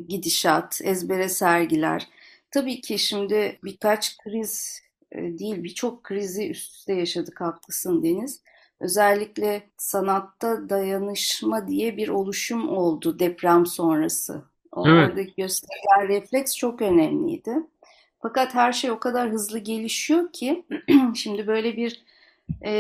gidişat, 0.08 0.80
ezbere 0.84 1.28
sergiler. 1.28 2.08
Tabii 2.50 2.80
ki 2.80 2.98
şimdi 2.98 3.58
birkaç 3.64 4.18
kriz 4.18 4.82
e, 5.12 5.38
değil 5.38 5.64
birçok 5.64 6.04
krizi 6.04 6.50
üst 6.50 6.74
üste 6.76 6.92
yaşadık 6.92 7.40
haklısın 7.40 8.02
Deniz. 8.02 8.42
Özellikle 8.80 9.62
sanatta 9.76 10.68
dayanışma 10.68 11.68
diye 11.68 11.96
bir 11.96 12.08
oluşum 12.08 12.68
oldu 12.68 13.18
deprem 13.18 13.66
sonrası. 13.66 14.42
O 14.72 14.88
Evet. 14.88 15.10
Oradaki 15.10 15.34
gösterilen 15.36 16.08
refleks 16.08 16.56
çok 16.56 16.82
önemliydi. 16.82 17.54
Fakat 18.22 18.54
her 18.54 18.72
şey 18.72 18.90
o 18.90 18.98
kadar 18.98 19.30
hızlı 19.30 19.58
gelişiyor 19.58 20.32
ki 20.32 20.64
şimdi 21.14 21.46
böyle 21.46 21.76
bir 21.76 22.04
e, 22.64 22.72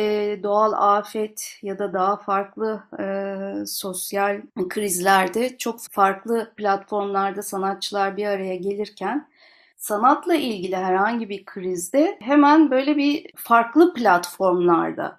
doğal 0.42 0.72
afet 0.96 1.58
ya 1.62 1.78
da 1.78 1.92
daha 1.92 2.16
farklı 2.16 2.82
e, 3.00 3.66
sosyal 3.66 4.40
krizlerde 4.68 5.58
çok 5.58 5.80
farklı 5.90 6.52
platformlarda 6.56 7.42
sanatçılar 7.42 8.16
bir 8.16 8.26
araya 8.26 8.56
gelirken 8.56 9.28
sanatla 9.76 10.34
ilgili 10.34 10.76
herhangi 10.76 11.28
bir 11.28 11.44
krizde 11.44 12.18
hemen 12.20 12.70
böyle 12.70 12.96
bir 12.96 13.26
farklı 13.36 13.94
platformlarda 13.94 15.18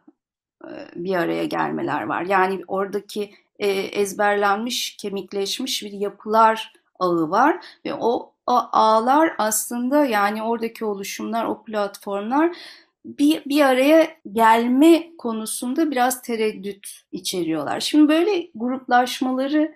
e, 0.64 0.70
bir 0.96 1.16
araya 1.16 1.46
gelmeler 1.46 2.04
var. 2.04 2.22
Yani 2.22 2.62
oradaki 2.68 3.34
e, 3.60 3.68
ezberlenmiş, 3.70 4.98
kemikleşmiş 4.98 5.84
bir 5.84 5.92
yapılar 5.92 6.74
ağı 7.00 7.30
var 7.30 7.66
ve 7.86 7.94
o, 7.94 8.34
o 8.48 8.54
ağlar 8.72 9.36
aslında 9.38 10.06
yani 10.06 10.44
oradaki 10.44 10.86
oluşumlar, 10.86 11.46
o 11.46 11.64
platformlar 11.64 12.52
bir, 13.18 13.46
bir 13.46 13.62
araya 13.62 14.08
gelme 14.34 15.18
konusunda 15.18 15.92
biraz 15.92 16.22
tereddüt 16.22 16.88
içeriyorlar. 17.12 17.80
Şimdi 17.80 18.10
böyle 18.10 18.48
gruplaşmaları 18.56 19.76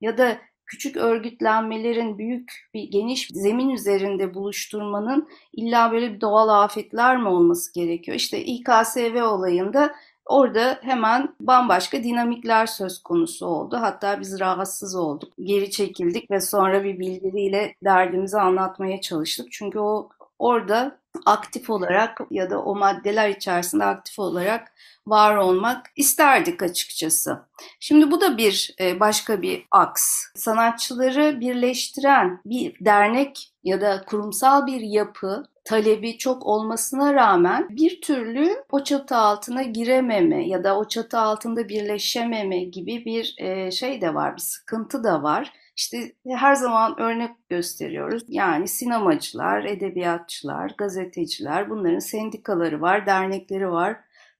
ya 0.00 0.18
da 0.18 0.38
küçük 0.66 0.96
örgütlenmelerin 0.96 2.18
büyük 2.18 2.68
bir 2.74 2.82
geniş 2.82 3.28
zemin 3.32 3.70
üzerinde 3.70 4.34
buluşturmanın 4.34 5.28
illa 5.52 5.92
böyle 5.92 6.14
bir 6.14 6.20
doğal 6.20 6.48
afetler 6.48 7.16
mi 7.16 7.28
olması 7.28 7.72
gerekiyor? 7.72 8.16
İşte 8.16 8.44
İKSV 8.44 9.22
olayında 9.22 9.94
Orada 10.26 10.78
hemen 10.82 11.34
bambaşka 11.40 12.02
dinamikler 12.02 12.66
söz 12.66 13.02
konusu 13.02 13.46
oldu. 13.46 13.76
Hatta 13.80 14.20
biz 14.20 14.40
rahatsız 14.40 14.94
olduk. 14.94 15.32
Geri 15.42 15.70
çekildik 15.70 16.30
ve 16.30 16.40
sonra 16.40 16.84
bir 16.84 16.98
bildiriyle 16.98 17.74
derdimizi 17.84 18.38
anlatmaya 18.40 19.00
çalıştık. 19.00 19.52
Çünkü 19.52 19.78
o 19.78 20.08
orada 20.38 21.00
aktif 21.26 21.70
olarak 21.70 22.20
ya 22.30 22.50
da 22.50 22.62
o 22.62 22.76
maddeler 22.76 23.28
içerisinde 23.28 23.84
aktif 23.84 24.18
olarak 24.18 24.72
var 25.06 25.36
olmak 25.36 25.86
isterdik 25.96 26.62
açıkçası. 26.62 27.42
Şimdi 27.80 28.10
bu 28.10 28.20
da 28.20 28.38
bir 28.38 28.74
e, 28.80 29.00
başka 29.00 29.42
bir 29.42 29.66
aks. 29.70 30.24
Sanatçıları 30.34 31.40
birleştiren 31.40 32.40
bir 32.44 32.84
dernek 32.84 33.52
ya 33.64 33.80
da 33.80 34.04
kurumsal 34.06 34.66
bir 34.66 34.80
yapı 34.80 35.44
talebi 35.64 36.18
çok 36.18 36.46
olmasına 36.46 37.14
rağmen 37.14 37.68
bir 37.70 38.00
türlü 38.00 38.64
o 38.70 38.84
çatı 38.84 39.16
altına 39.16 39.62
girememe 39.62 40.48
ya 40.48 40.64
da 40.64 40.78
o 40.78 40.88
çatı 40.88 41.18
altında 41.18 41.68
birleşememe 41.68 42.64
gibi 42.64 43.04
bir 43.04 43.34
e, 43.38 43.70
şey 43.70 44.00
de 44.00 44.14
var, 44.14 44.36
bir 44.36 44.40
sıkıntı 44.40 45.04
da 45.04 45.22
var. 45.22 45.52
İşte 45.76 46.12
her 46.28 46.54
zaman 46.54 47.00
örnek 47.00 47.48
gösteriyoruz. 47.48 48.22
Yani 48.28 48.68
sinemacılar, 48.68 49.64
edebiyatçılar, 49.64 50.74
gazeteciler 50.78 51.70
bunların 51.70 51.98
sendikaları 51.98 52.80
var, 52.80 53.06
dernekleri 53.06 53.70
var, 53.70 53.96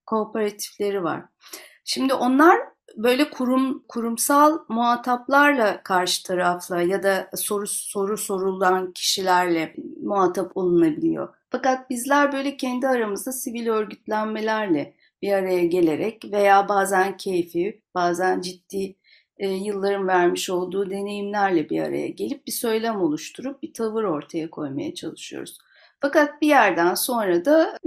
kooperatifleri 0.07 1.03
var. 1.03 1.23
Şimdi 1.85 2.15
onlar 2.15 2.59
böyle 2.97 3.31
kurum 3.31 3.85
kurumsal 3.89 4.59
muhataplarla 4.69 5.83
karşı 5.83 6.23
tarafla 6.23 6.83
ya 6.83 7.03
da 7.03 7.31
soru 7.37 7.67
soru 7.67 8.19
sorulan 8.19 8.93
kişilerle 8.93 9.75
muhatap 10.03 10.57
olunabiliyor. 10.57 11.35
Fakat 11.51 11.91
bizler 11.91 12.33
böyle 12.33 12.57
kendi 12.57 12.89
aramızda 12.89 13.33
sivil 13.33 13.69
örgütlenmelerle 13.69 14.95
bir 15.23 15.33
araya 15.33 15.65
gelerek 15.65 16.25
veya 16.33 16.69
bazen 16.69 17.17
keyfi, 17.17 17.83
bazen 17.95 18.41
ciddi 18.41 18.97
e, 19.39 19.49
yılların 19.49 20.09
vermiş 20.09 20.51
olduğu 20.51 20.91
deneyimlerle 20.91 21.71
bir 21.71 21.83
araya 21.83 22.09
gelip 22.09 22.47
bir 22.47 22.53
söylem 22.53 23.01
oluşturup 23.01 23.63
bir 23.63 23.73
tavır 23.73 24.05
ortaya 24.05 24.51
koymaya 24.51 24.95
çalışıyoruz. 24.95 25.59
Fakat 26.01 26.43
bir 26.43 26.49
yerden 26.49 26.95
sonra 26.95 27.45
da 27.45 27.79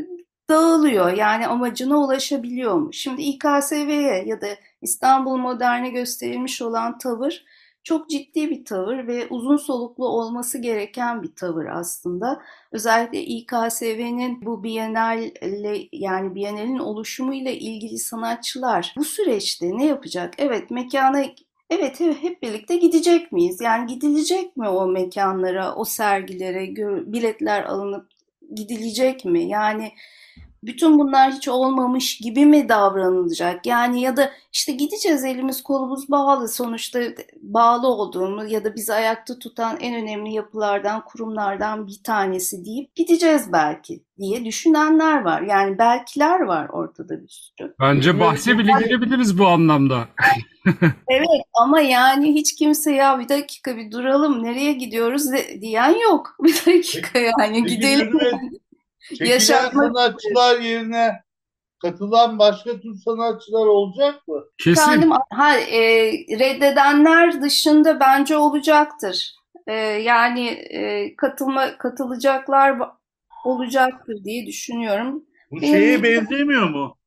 dağılıyor. 0.50 1.13
Yani 1.13 1.48
amacına 1.48 1.98
ulaşabiliyor 1.98 2.75
mu? 2.75 2.94
Şimdi 2.94 3.22
İKSV'ye 3.22 4.24
ya 4.25 4.42
da 4.42 4.48
İstanbul 4.82 5.38
Modern'e 5.38 5.89
gösterilmiş 5.89 6.62
olan 6.62 6.98
tavır 6.98 7.44
çok 7.88 8.10
ciddi 8.10 8.50
bir 8.50 8.66
tavır 8.66 9.08
ve 9.08 9.27
uzun 9.30 9.58
soluklu 9.58 10.08
olması 10.08 10.58
gereken 10.58 11.24
bir 11.24 11.36
tavır 11.36 11.66
aslında. 11.66 12.42
Özellikle 12.72 13.22
İKSV'nin 13.22 14.46
bu 14.46 14.63
Biennale 14.63 15.34
yani 15.92 16.36
Biennale'nin 16.36 16.80
oluşumu 16.80 17.34
ile 17.34 17.58
ilgili 17.58 17.98
sanatçılar 17.98 18.94
bu 18.98 19.04
süreçte 19.04 19.77
ne 19.77 19.86
yapacak? 19.86 20.34
Evet 20.38 20.72
mekana 20.72 21.25
Evet 21.70 22.00
hep 22.00 22.44
birlikte 22.44 22.75
gidecek 22.77 23.32
miyiz? 23.32 23.62
Yani 23.62 23.88
gidilecek 23.88 24.58
mi 24.58 24.70
o 24.70 24.88
mekanlara, 24.88 25.75
o 25.75 25.86
sergilere, 25.86 26.75
biletler 27.13 27.63
alınıp 27.63 28.10
gidilecek 28.56 29.25
mi? 29.25 29.44
Yani 29.44 29.92
bütün 30.67 31.00
bunlar 31.00 31.31
hiç 31.31 31.47
olmamış 31.47 32.17
gibi 32.17 32.45
mi 32.45 32.69
davranılacak? 32.69 33.65
Yani 33.65 34.01
ya 34.01 34.17
da 34.17 34.31
işte 34.53 34.71
gideceğiz 34.71 35.25
elimiz 35.25 35.63
kolumuz 35.63 36.09
bağlı 36.09 36.50
sonuçta 36.50 37.00
bağlı 37.41 37.88
olduğumuz 37.88 38.51
ya 38.51 38.63
da 38.63 38.75
bizi 38.75 38.93
ayakta 38.93 39.39
tutan 39.39 39.77
en 39.79 39.95
önemli 39.95 40.33
yapılardan, 40.33 41.05
kurumlardan 41.05 41.88
bir 41.88 42.03
tanesi 42.03 42.65
deyip 42.65 42.95
gideceğiz 42.95 43.53
belki 43.53 44.03
diye 44.19 44.45
düşünenler 44.45 45.21
var. 45.21 45.41
Yani 45.41 45.77
belkiler 45.77 46.39
var 46.39 46.69
ortada 46.69 47.21
bir 47.21 47.27
sürü. 47.27 47.75
Bence 47.79 48.19
bahse 48.19 48.57
bile 48.57 48.71
girebiliriz 48.83 49.39
bu 49.39 49.47
anlamda. 49.47 50.07
evet 51.07 51.41
ama 51.62 51.81
yani 51.81 52.33
hiç 52.33 52.55
kimse 52.55 52.91
ya 52.91 53.19
bir 53.19 53.29
dakika 53.29 53.77
bir 53.77 53.91
duralım 53.91 54.43
nereye 54.43 54.74
gidiyoruz 54.74 55.31
de, 55.31 55.62
diyen 55.62 55.95
yok. 56.00 56.38
Bir 56.43 56.65
dakika 56.65 57.19
yani 57.19 57.63
gidelim. 57.63 58.19
Çekilen 59.09 59.29
Yaşatmak... 59.29 59.85
sanatçılar 59.85 60.59
yerine 60.59 61.21
katılan 61.81 62.39
başka 62.39 62.79
tür 62.79 62.95
sanatçılar 63.05 63.65
olacak 63.65 64.27
mı? 64.27 64.43
Kesin. 64.57 64.85
Kendim, 64.85 65.11
ha, 65.29 65.57
e, 65.57 66.11
reddedenler 66.39 67.41
dışında 67.41 67.99
bence 67.99 68.37
olacaktır. 68.37 69.35
E, 69.67 69.73
yani 69.83 70.47
e, 70.47 71.15
katılma 71.15 71.77
katılacaklar 71.77 72.79
olacaktır 73.45 74.23
diye 74.23 74.45
düşünüyorum. 74.45 75.23
Bu 75.51 75.61
şeye 75.61 76.03
benzemiyor 76.03 76.69
mu? 76.69 76.97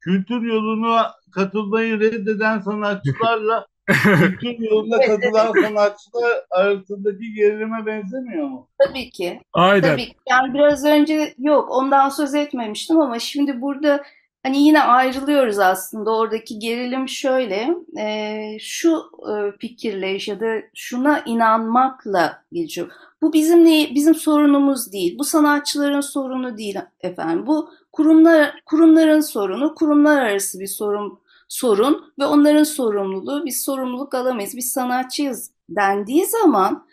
Kültür 0.00 0.42
yoluna 0.42 1.12
katılmayı 1.34 2.00
reddeden 2.00 2.60
sanatçılarla 2.60 3.66
kültür 3.86 4.70
yoluna 4.70 5.00
katılan 5.00 5.52
sanatçılar 5.62 6.44
arasındaki 6.50 7.34
gerilime 7.34 7.86
benzemiyor 7.86 8.48
mu? 8.48 8.68
Tabii 8.78 9.10
ki. 9.10 9.40
Aynen. 9.52 9.82
Tabii 9.90 10.06
ki. 10.06 10.14
Yani 10.30 10.54
biraz 10.54 10.84
önce 10.84 11.34
yok 11.38 11.68
ondan 11.70 12.08
söz 12.08 12.34
etmemiştim 12.34 13.00
ama 13.00 13.18
şimdi 13.18 13.60
burada 13.60 14.02
hani 14.42 14.62
yine 14.62 14.82
ayrılıyoruz 14.82 15.58
aslında. 15.58 16.16
Oradaki 16.16 16.58
gerilim 16.58 17.08
şöyle. 17.08 17.74
E, 17.98 18.58
şu 18.60 19.02
e, 19.30 19.58
fikirle 19.58 20.18
ya 20.26 20.40
da 20.40 20.62
şuna 20.74 21.22
inanmakla 21.26 22.42
geçiyor. 22.52 22.90
Bu 23.22 23.32
bizim 23.32 23.64
ne, 23.64 23.94
bizim 23.94 24.14
sorunumuz 24.14 24.92
değil. 24.92 25.18
Bu 25.18 25.24
sanatçıların 25.24 26.00
sorunu 26.00 26.58
değil 26.58 26.78
efendim. 27.00 27.46
Bu 27.46 27.70
kurumlar 27.92 28.54
kurumların 28.66 29.20
sorunu, 29.20 29.74
kurumlar 29.74 30.22
arası 30.22 30.60
bir 30.60 30.66
sorun 30.66 31.23
sorun 31.54 32.12
ve 32.18 32.26
onların 32.26 32.62
sorumluluğu. 32.62 33.44
Biz 33.44 33.62
sorumluluk 33.62 34.14
alamayız. 34.14 34.56
Biz 34.56 34.72
sanatçıyız 34.72 35.50
dendiği 35.68 36.26
zaman 36.26 36.86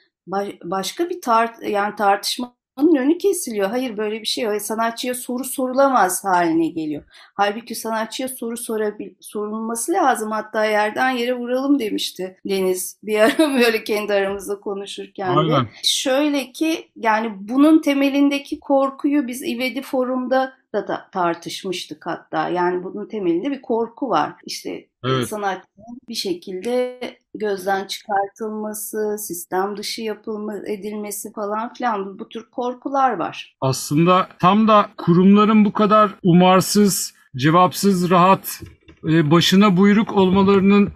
başka 0.63 1.09
bir 1.09 1.21
tart 1.21 1.63
yani 1.63 1.95
tartışma 1.95 2.55
onun 2.77 2.95
önü 2.95 3.17
kesiliyor. 3.17 3.69
Hayır 3.69 3.97
böyle 3.97 4.21
bir 4.21 4.25
şey 4.25 4.43
yok. 4.43 4.61
Sanatçıya 4.61 5.13
soru 5.13 5.43
sorulamaz 5.43 6.25
haline 6.25 6.67
geliyor. 6.67 7.03
Halbuki 7.33 7.75
sanatçıya 7.75 8.27
soru 8.27 8.57
sorabil 8.57 9.13
sorulması 9.19 9.91
lazım. 9.91 10.31
Hatta 10.31 10.65
yerden 10.65 11.09
yere 11.09 11.33
vuralım 11.33 11.79
demişti 11.79 12.37
Deniz. 12.45 12.97
Bir 13.03 13.19
ara 13.19 13.39
böyle 13.39 13.83
kendi 13.83 14.13
aramızda 14.13 14.59
konuşurken 14.59 15.35
de. 15.35 15.39
Aynen. 15.39 15.67
Şöyle 15.83 16.51
ki 16.51 16.89
yani 16.95 17.33
bunun 17.39 17.81
temelindeki 17.81 18.59
korkuyu 18.59 19.27
biz 19.27 19.41
İvedi 19.43 19.81
Forum'da 19.81 20.53
da, 20.73 20.87
da 20.87 21.09
tartışmıştık 21.11 22.05
hatta. 22.05 22.49
Yani 22.49 22.83
bunun 22.83 23.07
temelinde 23.07 23.51
bir 23.51 23.61
korku 23.61 24.09
var. 24.09 24.33
İşte 24.45 24.87
Evet. 25.05 25.27
sanatçının 25.27 25.99
bir 26.09 26.15
şekilde 26.15 26.99
gözden 27.35 27.87
çıkartılması, 27.87 29.15
sistem 29.19 29.77
dışı 29.77 30.01
yapılma 30.01 30.57
edilmesi 30.57 31.33
falan 31.33 31.73
filan 31.73 32.19
bu 32.19 32.29
tür 32.29 32.49
korkular 32.51 33.17
var. 33.17 33.55
Aslında 33.61 34.27
tam 34.39 34.67
da 34.67 34.89
kurumların 34.97 35.65
bu 35.65 35.73
kadar 35.73 36.15
umarsız, 36.23 37.13
cevapsız, 37.35 38.09
rahat, 38.09 38.61
e, 39.09 39.31
başına 39.31 39.77
buyruk 39.77 40.13
olmalarının 40.13 40.89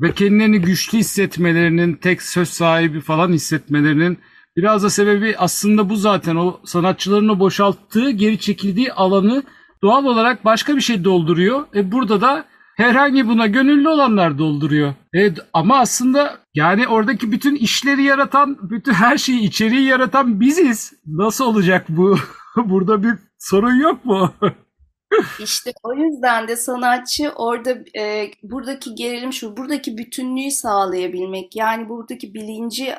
ve 0.00 0.14
kendilerini 0.14 0.60
güçlü 0.60 0.98
hissetmelerinin, 0.98 1.94
tek 1.94 2.22
söz 2.22 2.48
sahibi 2.48 3.00
falan 3.00 3.32
hissetmelerinin 3.32 4.18
biraz 4.56 4.82
da 4.82 4.90
sebebi 4.90 5.34
aslında 5.38 5.88
bu 5.88 5.96
zaten. 5.96 6.36
O 6.36 6.60
sanatçıların 6.64 7.28
o 7.28 7.38
boşalttığı, 7.38 8.10
geri 8.10 8.38
çekildiği 8.38 8.92
alanı 8.92 9.42
doğal 9.82 10.04
olarak 10.04 10.44
başka 10.44 10.76
bir 10.76 10.80
şey 10.80 11.04
dolduruyor. 11.04 11.66
E 11.74 11.92
burada 11.92 12.20
da 12.20 12.44
herhangi 12.80 13.28
buna 13.28 13.46
gönüllü 13.46 13.88
olanlar 13.88 14.38
dolduruyor. 14.38 14.94
E, 15.16 15.32
ama 15.52 15.78
aslında 15.78 16.38
yani 16.54 16.88
oradaki 16.88 17.32
bütün 17.32 17.54
işleri 17.54 18.02
yaratan, 18.02 18.58
bütün 18.62 18.92
her 18.92 19.18
şeyi, 19.18 19.40
içeriği 19.40 19.86
yaratan 19.86 20.40
biziz. 20.40 20.92
Nasıl 21.06 21.44
olacak 21.44 21.86
bu? 21.88 22.16
Burada 22.56 23.02
bir 23.02 23.14
sorun 23.38 23.74
yok 23.74 24.04
mu? 24.04 24.34
İşte 25.40 25.72
o 25.82 25.94
yüzden 25.94 26.48
de 26.48 26.56
sanatçı 26.56 27.32
orada 27.36 27.70
e, 27.98 28.30
buradaki 28.42 28.94
gerilim 28.94 29.32
şu, 29.32 29.56
buradaki 29.56 29.98
bütünlüğü 29.98 30.50
sağlayabilmek, 30.50 31.56
yani 31.56 31.88
buradaki 31.88 32.34
bilinci 32.34 32.94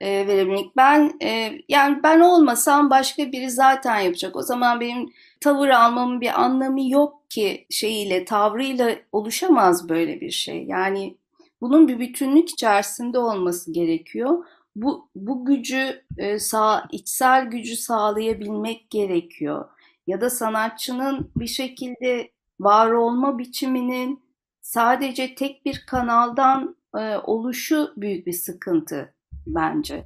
e, 0.00 0.26
verebilmek. 0.26 0.76
Ben 0.76 1.12
e, 1.22 1.52
yani 1.68 2.00
ben 2.02 2.20
olmasam 2.20 2.90
başka 2.90 3.32
biri 3.32 3.50
zaten 3.50 4.00
yapacak. 4.00 4.36
O 4.36 4.42
zaman 4.42 4.80
benim 4.80 5.08
tavır 5.40 5.68
almamın 5.68 6.20
bir 6.20 6.42
anlamı 6.42 6.90
yok 6.90 7.30
ki 7.30 7.66
şeyiyle, 7.70 8.24
tavrıyla 8.24 8.96
oluşamaz 9.12 9.88
böyle 9.88 10.20
bir 10.20 10.30
şey. 10.30 10.64
Yani 10.64 11.16
bunun 11.60 11.88
bir 11.88 11.98
bütünlük 11.98 12.50
içerisinde 12.50 13.18
olması 13.18 13.72
gerekiyor. 13.72 14.44
Bu 14.76 15.08
bu 15.14 15.44
gücü 15.44 16.04
e, 16.18 16.38
sağ 16.38 16.88
içsel 16.92 17.46
gücü 17.46 17.76
sağlayabilmek 17.76 18.90
gerekiyor. 18.90 19.68
Ya 20.06 20.20
da 20.20 20.30
sanatçının 20.30 21.30
bir 21.36 21.46
şekilde 21.46 22.30
var 22.60 22.90
olma 22.90 23.38
biçiminin 23.38 24.22
sadece 24.60 25.34
tek 25.34 25.64
bir 25.64 25.84
kanaldan 25.86 26.76
e, 26.98 27.16
oluşu 27.16 27.92
büyük 27.96 28.26
bir 28.26 28.32
sıkıntı 28.32 29.14
bence. 29.46 30.04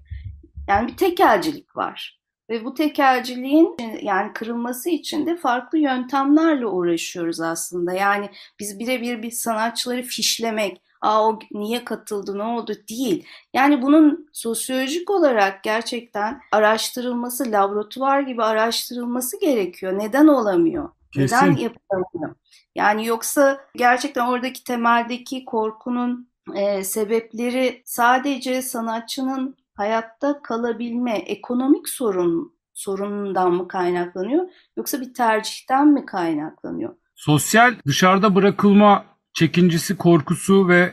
Yani 0.69 0.89
bir 0.89 0.97
tekelcilik 0.97 1.77
var. 1.77 2.22
Ve 2.51 2.65
bu 2.65 2.75
tekelciliğin 2.75 3.77
yani 4.03 4.33
kırılması 4.33 4.91
için 4.91 5.27
de 5.27 5.37
farklı 5.37 5.79
yöntemlerle 5.79 6.67
uğraşıyoruz 6.67 7.41
aslında. 7.41 7.93
Yani 7.93 8.31
biz 8.61 8.79
birebir 8.79 9.23
bir 9.23 9.31
sanatçıları 9.31 10.03
fişlemek, 10.03 10.83
aa 11.01 11.29
o 11.29 11.39
niye 11.53 11.85
katıldı, 11.85 12.39
ne 12.39 12.43
oldu 12.43 12.75
değil. 12.89 13.27
Yani 13.55 13.83
bunun 13.83 14.29
sosyolojik 14.33 15.11
olarak 15.11 15.63
gerçekten 15.63 16.41
araştırılması, 16.53 17.53
laboratuvar 17.53 18.21
gibi 18.21 18.43
araştırılması 18.43 19.41
gerekiyor. 19.41 19.99
Neden 19.99 20.27
olamıyor? 20.27 20.91
Kesin. 21.13 21.37
Neden 21.37 21.57
yapılamıyor? 21.57 22.35
Yani 22.75 23.07
yoksa 23.07 23.61
gerçekten 23.77 24.27
oradaki 24.27 24.65
temeldeki 24.65 25.45
korkunun 25.45 26.29
e, 26.55 26.85
sebepleri 26.85 27.83
sadece 27.85 28.63
sanatçının 28.63 29.57
hayatta 29.75 30.43
kalabilme, 30.43 31.17
ekonomik 31.17 31.89
sorun 31.89 32.53
sorunundan 32.75 33.53
mı 33.53 33.69
kaynaklanıyor 33.69 34.49
yoksa 34.77 35.01
bir 35.01 35.15
tercihten 35.15 35.89
mi 35.89 36.07
kaynaklanıyor? 36.07 36.95
Sosyal 37.15 37.75
dışarıda 37.87 38.35
bırakılma 38.35 39.05
çekincesi, 39.35 39.97
korkusu 39.97 40.69
ve 40.69 40.93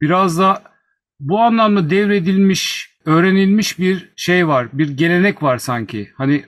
biraz 0.00 0.38
da 0.38 0.62
bu 1.20 1.40
anlamda 1.40 1.90
devredilmiş, 1.90 2.90
öğrenilmiş 3.04 3.78
bir 3.78 4.12
şey 4.16 4.48
var. 4.48 4.68
Bir 4.72 4.96
gelenek 4.96 5.42
var 5.42 5.58
sanki. 5.58 6.10
Hani 6.16 6.44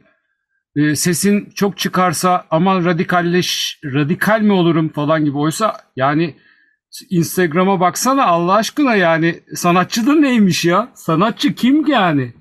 e, 0.77 0.97
sesin 0.97 1.51
çok 1.55 1.79
çıkarsa 1.79 2.47
aman 2.51 2.85
radikalleş, 2.85 3.81
radikal 3.85 4.41
mi 4.41 4.53
olurum 4.53 4.89
falan 4.89 5.25
gibi. 5.25 5.39
Oysa 5.39 5.77
yani 5.97 6.37
Instagram'a 7.11 7.81
baksana 7.81 8.27
Allah 8.27 8.55
aşkına 8.55 8.95
yani 8.95 9.41
sanatçı 9.55 10.07
da 10.07 10.15
neymiş 10.15 10.65
ya? 10.65 10.89
Sanatçı 10.95 11.55
kim 11.55 11.87
yani? 11.87 12.33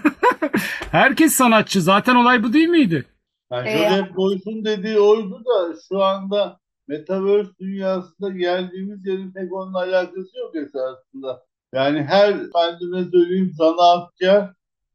Herkes 0.90 1.32
sanatçı. 1.32 1.82
Zaten 1.82 2.14
olay 2.14 2.42
bu 2.42 2.52
değil 2.52 2.68
miydi? 2.68 3.04
Yani 3.52 3.68
Ee, 3.68 3.78
Joseph 3.78 4.16
Beuys'un 4.18 4.64
dediği 4.64 4.98
oydu 4.98 5.44
da 5.44 5.74
şu 5.88 6.02
anda 6.02 6.58
Metaverse 6.88 7.50
dünyasında 7.60 8.30
geldiğimiz 8.30 9.06
yerin 9.06 9.32
pek 9.32 9.52
onunla 9.52 9.78
alakası 9.78 10.38
yok 10.38 10.56
esasında. 10.56 11.42
Yani 11.74 12.02
her 12.02 12.34
kendime 12.52 13.10
söyleyeyim 13.10 13.52
zanaatkar, 13.54 14.52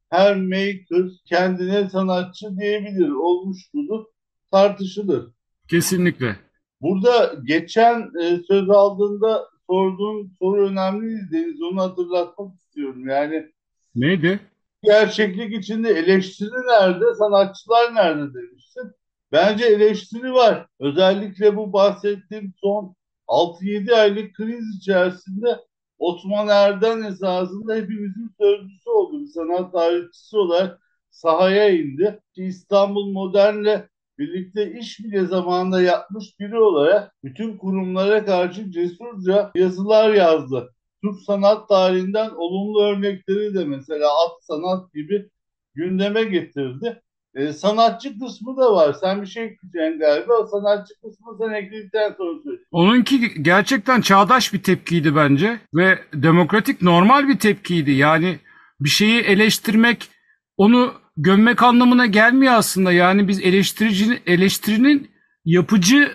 her 0.10 0.36
maker 0.36 1.12
kendine 1.26 1.90
sanatçı 1.90 2.46
diyebilir. 2.60 3.10
Olmuş 3.10 3.58
budur, 3.74 4.06
tartışılır. 4.52 5.28
Kesinlikle. 5.70 6.36
Burada 6.82 7.34
geçen 7.44 8.12
e, 8.22 8.38
söz 8.48 8.70
aldığında 8.70 9.48
sorduğun 9.70 10.32
soru 10.40 10.68
önemliydi 10.70 11.32
Deniz. 11.32 11.62
Onu 11.62 11.82
hatırlatmak 11.82 12.56
istiyorum. 12.56 13.10
Yani 13.10 13.52
Neydi? 13.96 14.40
gerçeklik 14.84 15.54
içinde 15.54 15.90
eleştiri 15.90 16.68
nerede, 16.68 17.16
sanatçılar 17.16 17.96
nerede 17.96 18.34
demiştin. 18.34 18.92
Bence 19.32 19.66
eleştiri 19.66 20.34
var. 20.34 20.68
Özellikle 20.80 21.56
bu 21.56 21.74
bahsettiğim 21.74 22.54
son 22.62 22.96
6-7 23.28 23.96
aylık 23.96 24.36
kriz 24.36 24.76
içerisinde 24.78 25.60
Osman 26.00 26.48
Erden 26.48 27.02
esasında 27.02 27.76
hepimizin 27.76 28.32
sözcüsü 28.40 28.90
oldu. 28.90 29.22
Bir 29.22 29.28
sanat 29.28 29.74
tarihçisi 29.74 30.38
olarak 30.38 30.80
sahaya 31.10 31.70
indi. 31.70 32.20
İstanbul 32.36 33.12
Modern'le 33.12 33.90
birlikte 34.20 34.72
iş 34.80 35.00
bile 35.00 35.26
zamanında 35.26 35.82
yapmış 35.82 36.26
biri 36.40 36.58
olarak 36.58 37.12
bütün 37.24 37.58
kurumlara 37.58 38.26
karşı 38.26 38.72
cesurca 38.72 39.52
yazılar 39.56 40.14
yazdı. 40.14 40.74
Türk 41.04 41.20
sanat 41.28 41.70
tarihinden 41.70 42.30
olumlu 42.30 42.84
örnekleri 42.84 43.54
de 43.54 43.66
mesela 43.66 44.08
at 44.26 44.44
sanat 44.46 44.94
gibi 44.94 45.30
gündeme 45.76 46.24
getirdi. 46.24 47.02
E, 47.36 47.54
sanatçı 47.54 48.20
kısmı 48.20 48.58
da 48.58 48.74
var. 48.74 48.94
Sen 48.94 49.22
bir 49.22 49.28
şey 49.28 49.44
ekleyeceksin 49.44 50.00
galiba. 50.00 50.48
Sanatçı 50.48 50.94
kısmı 50.94 51.38
sen 51.40 51.54
ekledikten 51.54 52.14
sonra 52.18 52.40
söyle. 52.44 52.58
Onunki 52.72 53.44
gerçekten 53.44 54.02
çağdaş 54.02 54.54
bir 54.54 54.64
tepkiydi 54.64 55.16
bence 55.16 55.60
ve 55.74 56.00
demokratik 56.14 56.82
normal 56.82 57.28
bir 57.28 57.40
tepkiydi. 57.40 57.92
Yani 57.92 58.40
bir 58.80 58.90
şeyi 58.90 59.22
eleştirmek, 59.22 60.10
onu 60.58 60.94
gömmek 61.20 61.64
anlamına 61.64 62.06
gelmiyor 62.06 62.54
aslında. 62.54 62.92
Yani 62.92 63.28
biz 63.28 63.40
eleştiricinin 63.40 64.20
eleştirinin 64.26 65.12
yapıcı 65.46 66.12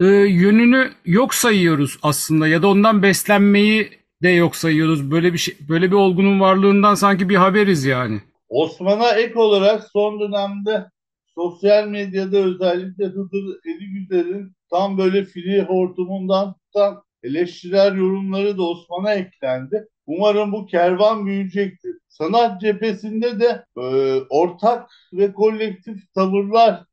e, 0.00 0.06
yönünü 0.06 0.90
yok 1.04 1.34
sayıyoruz 1.34 1.98
aslında 2.02 2.48
ya 2.48 2.62
da 2.62 2.68
ondan 2.68 3.02
beslenmeyi 3.02 3.90
de 4.22 4.28
yok 4.28 4.56
sayıyoruz. 4.56 5.10
Böyle 5.10 5.32
bir 5.32 5.38
şey 5.38 5.56
böyle 5.68 5.90
bir 5.90 5.96
olgunun 5.96 6.40
varlığından 6.40 6.94
sanki 6.94 7.28
bir 7.28 7.36
haberiz 7.36 7.84
yani. 7.84 8.20
Osman'a 8.48 9.10
ek 9.10 9.38
olarak 9.38 9.82
son 9.92 10.20
dönemde 10.20 10.86
sosyal 11.34 11.88
medyada 11.88 12.36
özellikle 12.36 13.04
Hıdır 13.06 13.60
Eligüzer'in 13.64 14.52
tam 14.70 14.98
böyle 14.98 15.24
fili 15.24 15.62
hortumundan 15.62 16.54
tutan 16.54 17.02
eleştirel 17.22 17.96
yorumları 17.96 18.58
da 18.58 18.62
Osman'a 18.62 19.14
eklendi. 19.14 19.88
Umarım 20.06 20.52
bu 20.52 20.66
kervan 20.66 21.26
büyüyecektir. 21.26 21.98
Sanat 22.08 22.60
cephesinde 22.60 23.40
de 23.40 23.64
e, 23.76 23.82
ortak 24.30 24.90
ve 25.12 25.32
kolektif 25.32 26.14
tavırlar 26.14 26.84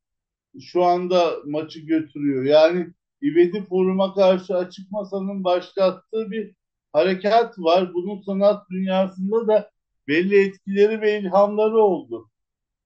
şu 0.61 0.83
anda 0.83 1.31
maçı 1.45 1.79
götürüyor. 1.79 2.43
Yani 2.43 2.87
İvedi 3.21 3.65
Forum'a 3.69 4.13
karşı 4.13 4.55
Açık 4.55 4.91
Masa'nın 4.91 5.43
başlattığı 5.43 6.31
bir 6.31 6.55
harekat 6.93 7.59
var. 7.59 7.93
Bunun 7.93 8.21
sanat 8.21 8.69
dünyasında 8.69 9.47
da 9.47 9.71
belli 10.07 10.47
etkileri 10.47 11.01
ve 11.01 11.19
ilhamları 11.19 11.77
oldu. 11.77 12.29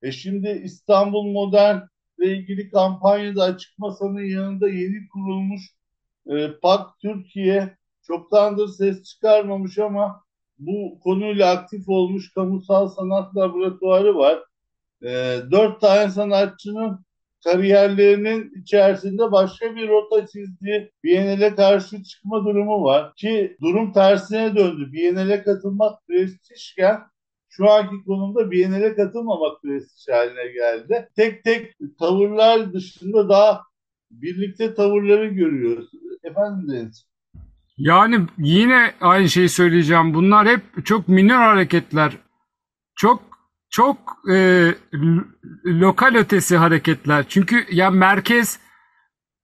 E 0.01 0.11
şimdi 0.11 0.61
İstanbul 0.63 1.31
Modern 1.31 1.79
ile 2.17 2.37
ilgili 2.37 2.69
kampanyada 2.69 3.43
Açık 3.43 3.79
Masa'nın 3.79 4.23
yanında 4.25 4.69
yeni 4.69 5.07
kurulmuş 5.07 5.61
e, 6.27 6.51
PAK 6.61 6.99
Türkiye 7.01 7.77
çoktandır 8.07 8.67
ses 8.67 9.03
çıkarmamış 9.03 9.79
ama 9.79 10.23
bu 10.59 10.99
konuyla 10.99 11.51
aktif 11.51 11.89
olmuş 11.89 12.33
kamusal 12.33 12.87
sanat 12.87 13.35
laboratuvarı 13.37 14.15
var. 14.15 14.43
e, 15.03 15.37
dört 15.51 15.81
tane 15.81 16.09
sanatçının 16.09 17.05
kariyerlerinin 17.43 18.61
içerisinde 18.61 19.31
başka 19.31 19.75
bir 19.75 19.89
rota 19.89 20.27
çizdiği 20.27 20.91
Biennale 21.03 21.55
karşı 21.55 22.03
çıkma 22.03 22.45
durumu 22.45 22.83
var. 22.83 23.15
Ki 23.15 23.57
durum 23.61 23.93
tersine 23.93 24.55
döndü. 24.55 24.93
Biennale 24.93 25.43
katılmak 25.43 26.07
prestijken 26.07 26.99
şu 27.49 27.69
anki 27.71 27.95
konumda 28.05 28.51
Biennale 28.51 28.95
katılmamak 28.95 29.61
prestij 29.61 30.15
haline 30.15 30.47
geldi. 30.47 31.09
Tek 31.15 31.43
tek 31.43 31.75
tavırlar 31.99 32.73
dışında 32.73 33.29
daha 33.29 33.61
birlikte 34.21 34.75
tavırları 34.75 35.27
görüyoruz. 35.27 35.89
Efendim 36.23 36.67
Deniz? 36.67 37.07
Yani 37.77 38.19
yine 38.37 38.91
aynı 39.01 39.29
şeyi 39.29 39.49
söyleyeceğim. 39.49 40.13
Bunlar 40.13 40.47
hep 40.47 40.85
çok 40.85 41.07
minor 41.07 41.35
hareketler. 41.35 42.17
Çok 42.95 43.23
çok 43.69 43.97
e, 44.33 44.67
lokal 45.65 46.15
ötesi 46.15 46.57
hareketler. 46.57 47.25
Çünkü 47.29 47.65
ya 47.71 47.89
merkez 47.91 48.59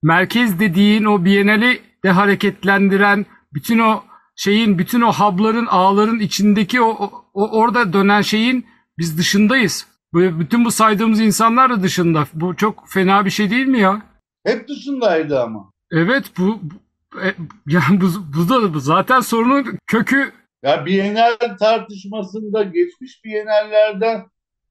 merkez 0.04 0.60
dediğin 0.60 1.06
o 1.06 1.26
Biennale'i 1.26 1.82
de 2.04 2.10
hareketlendiren 2.10 3.26
bütün 3.54 3.80
o 3.80 4.04
şeyin 4.36 4.80
bütün 4.80 5.02
o 5.02 5.14
hub'ların 5.14 5.66
ağların 5.66 6.20
içindeki 6.20 6.82
o, 6.82 7.12
o, 7.34 7.60
orada 7.60 7.94
dönen 7.94 8.22
şeyin 8.22 8.66
biz 8.98 9.18
dışındayız. 9.18 9.88
Bütün 10.14 10.66
bu 10.66 10.72
saydığımız 10.72 11.20
insanlar 11.20 11.70
da 11.70 11.84
dışında. 11.84 12.28
Bu 12.34 12.56
çok 12.56 12.90
fena 12.90 13.26
bir 13.26 13.30
şey 13.30 13.50
değil 13.50 13.68
mi 13.68 13.80
ya? 13.80 14.09
Hep 14.46 14.68
dışındaydı 14.68 15.40
ama. 15.40 15.72
Evet 15.92 16.32
bu, 16.38 16.60
bu 16.62 16.76
e, 17.22 17.36
yani 17.68 18.02
bu, 18.02 18.08
bu 18.38 18.50
da 18.50 18.74
bu 18.74 18.80
zaten 18.80 19.20
sorunun 19.20 19.78
kökü 19.88 20.32
Ya 20.64 20.86
Bienal 20.86 21.38
tartışmasında 21.60 22.64
geçmiş 22.64 23.26
Bienallerden 23.26 24.26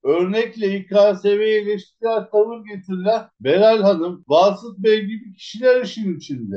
örnekle 0.04 0.78
İKSV'ye 0.78 1.60
eleştirel 1.60 2.24
tavır 2.30 2.64
getirilen 2.64 3.28
Beral 3.40 3.82
Hanım, 3.82 4.24
Vasıf 4.28 4.78
Bey 4.78 5.00
gibi 5.00 5.32
kişiler 5.32 5.84
işin 5.84 6.16
içinde. 6.16 6.56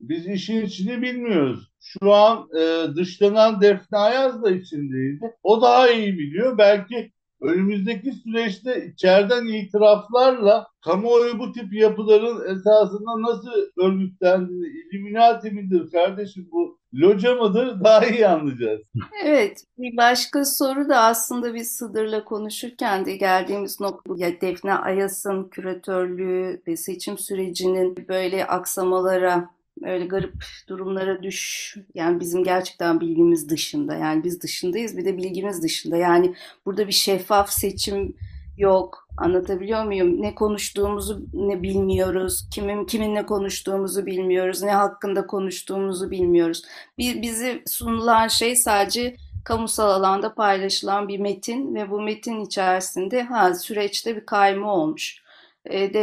Biz 0.00 0.26
işin 0.26 0.66
içini 0.66 1.02
bilmiyoruz. 1.02 1.72
Şu 1.80 2.12
an 2.12 2.48
e, 2.58 2.94
dışlanan 2.96 3.60
Defne 3.60 3.98
Ayaz 3.98 4.42
da 4.42 4.50
içindeydi. 4.50 5.34
O 5.42 5.62
daha 5.62 5.90
iyi 5.90 6.18
biliyor. 6.18 6.58
Belki 6.58 7.12
önümüzdeki 7.40 8.12
süreçte 8.12 8.86
içeriden 8.86 9.46
itiraflarla 9.46 10.66
kamuoyu 10.84 11.38
bu 11.38 11.52
tip 11.52 11.72
yapıların 11.72 12.56
esasında 12.56 13.22
nasıl 13.30 13.50
örgütlendiğini, 13.78 14.66
Illuminati 14.92 15.50
midir 15.50 15.90
kardeşim 15.90 16.48
bu 16.52 16.78
loca 16.94 17.34
mıdır 17.34 17.84
daha 17.84 18.06
iyi 18.06 18.26
anlayacağız. 18.28 18.80
Evet, 19.24 19.64
bir 19.78 19.96
başka 19.96 20.44
soru 20.44 20.88
da 20.88 21.00
aslında 21.00 21.54
biz 21.54 21.76
Sıdır'la 21.76 22.24
konuşurken 22.24 23.06
de 23.06 23.16
geldiğimiz 23.16 23.80
nokta 23.80 24.14
ya 24.16 24.40
Defne 24.40 24.74
Ayas'ın 24.74 25.44
küratörlüğü 25.44 26.62
ve 26.68 26.76
seçim 26.76 27.18
sürecinin 27.18 28.08
böyle 28.08 28.46
aksamalara, 28.46 29.50
öyle 29.82 30.06
garip 30.06 30.34
durumlara 30.68 31.22
düş. 31.22 31.74
Yani 31.94 32.20
bizim 32.20 32.44
gerçekten 32.44 33.00
bilgimiz 33.00 33.48
dışında. 33.48 33.94
Yani 33.94 34.24
biz 34.24 34.42
dışındayız 34.42 34.96
bir 34.96 35.04
de 35.04 35.16
bilgimiz 35.16 35.62
dışında. 35.62 35.96
Yani 35.96 36.34
burada 36.66 36.86
bir 36.86 36.92
şeffaf 36.92 37.50
seçim 37.50 38.16
yok. 38.58 39.08
Anlatabiliyor 39.16 39.84
muyum? 39.84 40.22
Ne 40.22 40.34
konuştuğumuzu 40.34 41.26
ne 41.32 41.62
bilmiyoruz 41.62 42.48
kimin 42.52 42.84
kiminle 42.84 43.26
konuştuğumuzu 43.26 44.06
bilmiyoruz 44.06 44.62
ne 44.62 44.72
hakkında 44.72 45.26
konuştuğumuzu 45.26 46.10
bilmiyoruz. 46.10 46.62
Bir, 46.98 47.22
bize 47.22 47.62
sunulan 47.66 48.28
şey 48.28 48.56
sadece 48.56 49.16
kamusal 49.44 49.90
alanda 49.90 50.34
paylaşılan 50.34 51.08
bir 51.08 51.18
metin 51.18 51.74
ve 51.74 51.90
bu 51.90 52.00
metin 52.00 52.40
içerisinde 52.40 53.22
ha 53.22 53.54
süreçte 53.54 54.16
bir 54.16 54.26
kayma 54.26 54.74
olmuş. 54.74 55.22
E, 55.70 55.94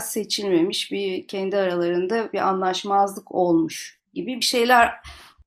seçilmemiş 0.00 0.92
bir 0.92 1.26
kendi 1.26 1.56
aralarında 1.56 2.32
bir 2.32 2.38
anlaşmazlık 2.38 3.34
olmuş 3.34 4.00
gibi 4.14 4.36
bir 4.36 4.44
şeyler 4.44 4.94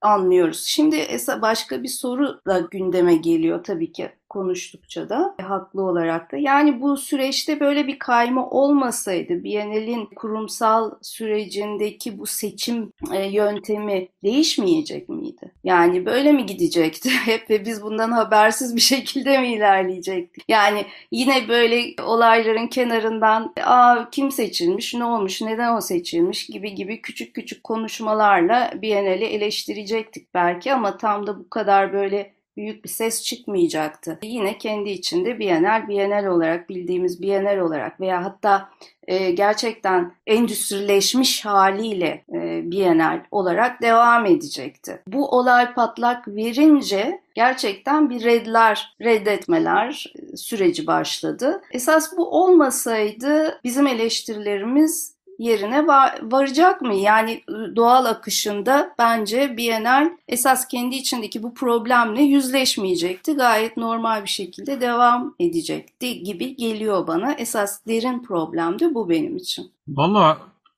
anlıyoruz. 0.01 0.65
Şimdi 0.65 0.95
esa 0.95 1.41
başka 1.41 1.84
bir 1.84 1.88
soru 1.88 2.41
da 2.47 2.60
gündeme 2.60 3.15
geliyor 3.15 3.63
tabii 3.63 3.91
ki 3.91 4.16
konuştukça 4.38 5.10
da 5.10 5.36
haklı 5.41 5.82
olarak 5.82 6.32
da. 6.32 6.38
Yani 6.38 6.82
bu 6.82 6.97
süreçte 6.97 7.60
böyle 7.60 7.88
bir 7.88 8.00
kayma 8.00 8.50
olmasaydı 8.50 9.43
Biennale'in 9.43 10.06
kurumsal 10.06 10.91
sürecindeki 11.02 12.19
bu 12.19 12.26
seçim 12.26 12.91
e, 13.13 13.26
yöntemi 13.26 14.08
değişmeyecek 14.23 15.10
miydi? 15.10 15.52
Yani 15.63 16.06
böyle 16.06 16.32
mi 16.32 16.45
gidecekti? 16.45 17.10
Hep 17.26 17.50
ve 17.50 17.65
biz 17.65 17.82
bundan 17.84 18.12
habersiz 18.12 18.76
bir 18.76 18.82
şekilde 18.82 19.38
mi 19.38 19.54
ilerleyecektik? 19.54 20.43
Yani 20.47 20.86
yine 21.12 21.47
böyle 21.47 22.04
olayların 22.04 22.67
kenarından 22.67 23.54
Aa, 23.63 24.10
kim 24.10 24.32
seçilmiş, 24.32 24.93
ne 24.93 25.06
olmuş, 25.06 25.41
neden 25.41 25.76
o 25.76 25.82
seçilmiş 25.82 26.45
gibi 26.45 26.76
gibi 26.76 27.02
küçük 27.02 27.36
küçük 27.36 27.63
konuşmalarla 27.63 28.71
Biennale'i 28.82 29.30
eleştirecektik 29.30 30.34
belki 30.34 30.73
ama 30.73 30.97
tam 30.97 31.28
da 31.28 31.39
bu 31.39 31.50
kadar 31.50 31.93
böyle 31.93 32.37
büyük 32.58 32.84
bir 32.84 32.89
ses 32.89 33.24
çıkmayacaktı. 33.24 34.20
Yine 34.24 34.58
kendi 34.58 34.89
içinde 34.89 35.39
Bienal, 35.39 35.88
Bienal 35.88 36.26
olarak 36.26 36.70
bildiğimiz 36.70 37.22
Bienal 37.22 37.58
olarak 37.58 38.02
veya 38.02 38.26
hatta 38.26 38.70
e, 39.08 39.32
gerçekten 39.32 40.12
endüstrileşmiş 40.28 41.46
haliyle 41.46 42.26
e, 42.34 42.72
Bienal 42.72 43.20
olarak 43.32 43.82
devam 43.82 44.26
edecekti. 44.26 45.02
Bu 45.08 45.30
olay 45.30 45.74
patlak 45.74 46.28
verince 46.28 47.22
gerçekten 47.36 48.10
bir 48.10 48.24
redler, 48.24 48.96
reddetmeler 49.02 50.13
e, 50.15 50.38
süreci 50.38 50.88
başladı. 50.88 51.62
Esas 51.72 52.17
bu 52.17 52.41
olmasaydı 52.41 53.60
bizim 53.63 53.88
eleştirilerimiz 53.88 55.16
yerine 55.39 55.88
var, 55.88 56.19
varacak 56.21 56.82
mı? 56.82 56.95
Yani 56.95 57.43
doğal 57.76 58.06
akışında 58.06 58.95
bence 59.00 59.58
Bienal 59.58 60.10
esas 60.28 60.67
kendi 60.67 60.95
içindeki 60.95 61.43
bu 61.43 61.54
problemle 61.54 62.21
yüzleşmeyecekti. 62.21 63.34
Gayet 63.34 63.78
normal 63.78 64.23
bir 64.23 64.30
şekilde 64.30 64.82
devam 64.82 65.36
edecekti 65.39 66.23
gibi 66.23 66.56
geliyor 66.56 67.08
bana. 67.08 67.34
Esas 67.34 67.88
derin 67.88 68.23
problem 68.23 68.80
de 68.80 68.93
bu 68.93 69.10
benim 69.10 69.38
için. 69.38 69.71
Valla 69.88 70.38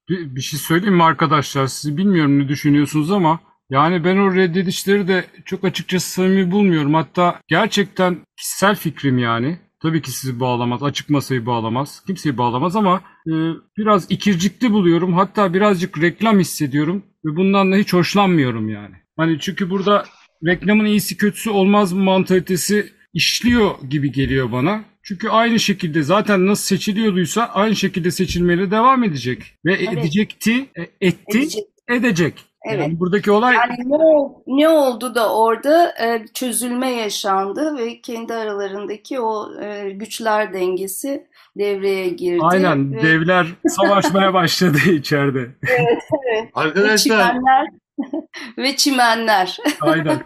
bir, 0.10 0.36
bir 0.36 0.42
şey 0.42 0.60
söyleyeyim 0.60 0.96
mi 0.96 1.04
arkadaşlar? 1.04 1.68
Siz 1.68 1.98
bilmiyorum 1.98 2.40
ne 2.40 2.48
düşünüyorsunuz 2.48 3.12
ama 3.12 3.40
yani 3.70 4.04
ben 4.04 4.18
o 4.18 4.36
reddedişleri 4.36 5.08
de 5.08 5.26
çok 5.46 5.64
açıkçası 5.64 6.12
samimi 6.12 6.52
bulmuyorum. 6.52 6.94
Hatta 6.94 7.42
gerçekten 7.48 8.18
kişisel 8.38 8.76
fikrim 8.76 9.18
yani. 9.18 9.60
Tabii 9.82 10.02
ki 10.02 10.12
sizi 10.12 10.40
bağlamaz, 10.40 10.84
açık 10.84 11.10
masayı 11.10 11.46
bağlamaz, 11.46 12.04
kimseyi 12.08 12.38
bağlamaz 12.38 12.76
ama 12.76 13.02
e, 13.28 13.34
biraz 13.78 14.12
ikircikli 14.12 14.72
buluyorum. 14.72 15.14
Hatta 15.14 15.54
birazcık 15.54 16.02
reklam 16.02 16.40
hissediyorum 16.40 17.04
ve 17.26 17.36
bundan 17.36 17.72
da 17.72 17.76
hiç 17.76 17.94
hoşlanmıyorum 17.94 18.70
yani. 18.70 18.96
Hani 19.18 19.40
çünkü 19.40 19.70
burada 19.70 20.06
reklamın 20.46 20.86
iyisi 20.86 21.18
kötüsü 21.18 21.50
olmaz 21.50 21.94
mantalitesi 21.94 22.94
işliyor 23.14 23.72
gibi 23.90 24.12
geliyor 24.12 24.52
bana. 24.52 24.84
Çünkü 25.04 25.30
aynı 25.30 25.60
şekilde 25.60 26.04
zaten 26.04 26.48
nasıl 26.48 26.64
seçiliyorduysa 26.64 27.46
aynı 27.46 27.76
şekilde 27.76 28.12
seçilmeye 28.12 28.72
devam 28.72 29.04
edecek. 29.04 29.44
Ve 29.66 29.74
Evet. 29.74 29.98
edecekti, 29.98 30.70
e, 30.76 30.82
etti, 31.02 31.38
Edecek. 31.38 31.64
edecek. 31.90 32.46
Evet. 32.66 32.80
Yani 32.80 33.00
buradaki 33.00 33.32
olay 33.32 33.56
Yani 33.56 33.76
ne, 33.86 34.30
ne 34.48 34.70
oldu 34.70 35.16
da 35.16 35.36
orada 35.36 35.94
e, 36.02 36.26
çözülme 36.34 36.92
yaşandı 36.92 37.78
ve 37.78 38.02
kendi 38.02 38.34
aralarındaki 38.34 39.20
o 39.20 39.62
e, 39.62 39.90
güçler 39.92 40.54
dengesi 40.54 41.28
devreye 41.58 42.10
girdi. 42.10 42.40
aynen 42.44 42.94
ve, 42.94 43.02
devler 43.02 43.48
savaşmaya 43.68 44.34
başladı 44.34 44.78
içeride. 44.92 45.40
ve 45.40 46.50
Arkadaşlar 46.54 46.98
çimenler 46.98 47.68
ve 48.58 48.76
çimenler. 48.76 49.58
Aynen. 49.82 50.20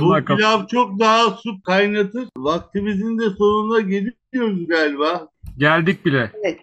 bu 0.00 0.24
pilav 0.24 0.66
çok 0.66 1.00
daha 1.00 1.30
su 1.30 1.62
kaynatır. 1.62 2.28
Vaktimizin 2.36 3.18
de 3.18 3.30
sonuna 3.38 3.80
geliyoruz 3.80 4.68
galiba. 4.68 5.28
Geldik 5.58 6.04
bile. 6.04 6.30
Evet, 6.34 6.56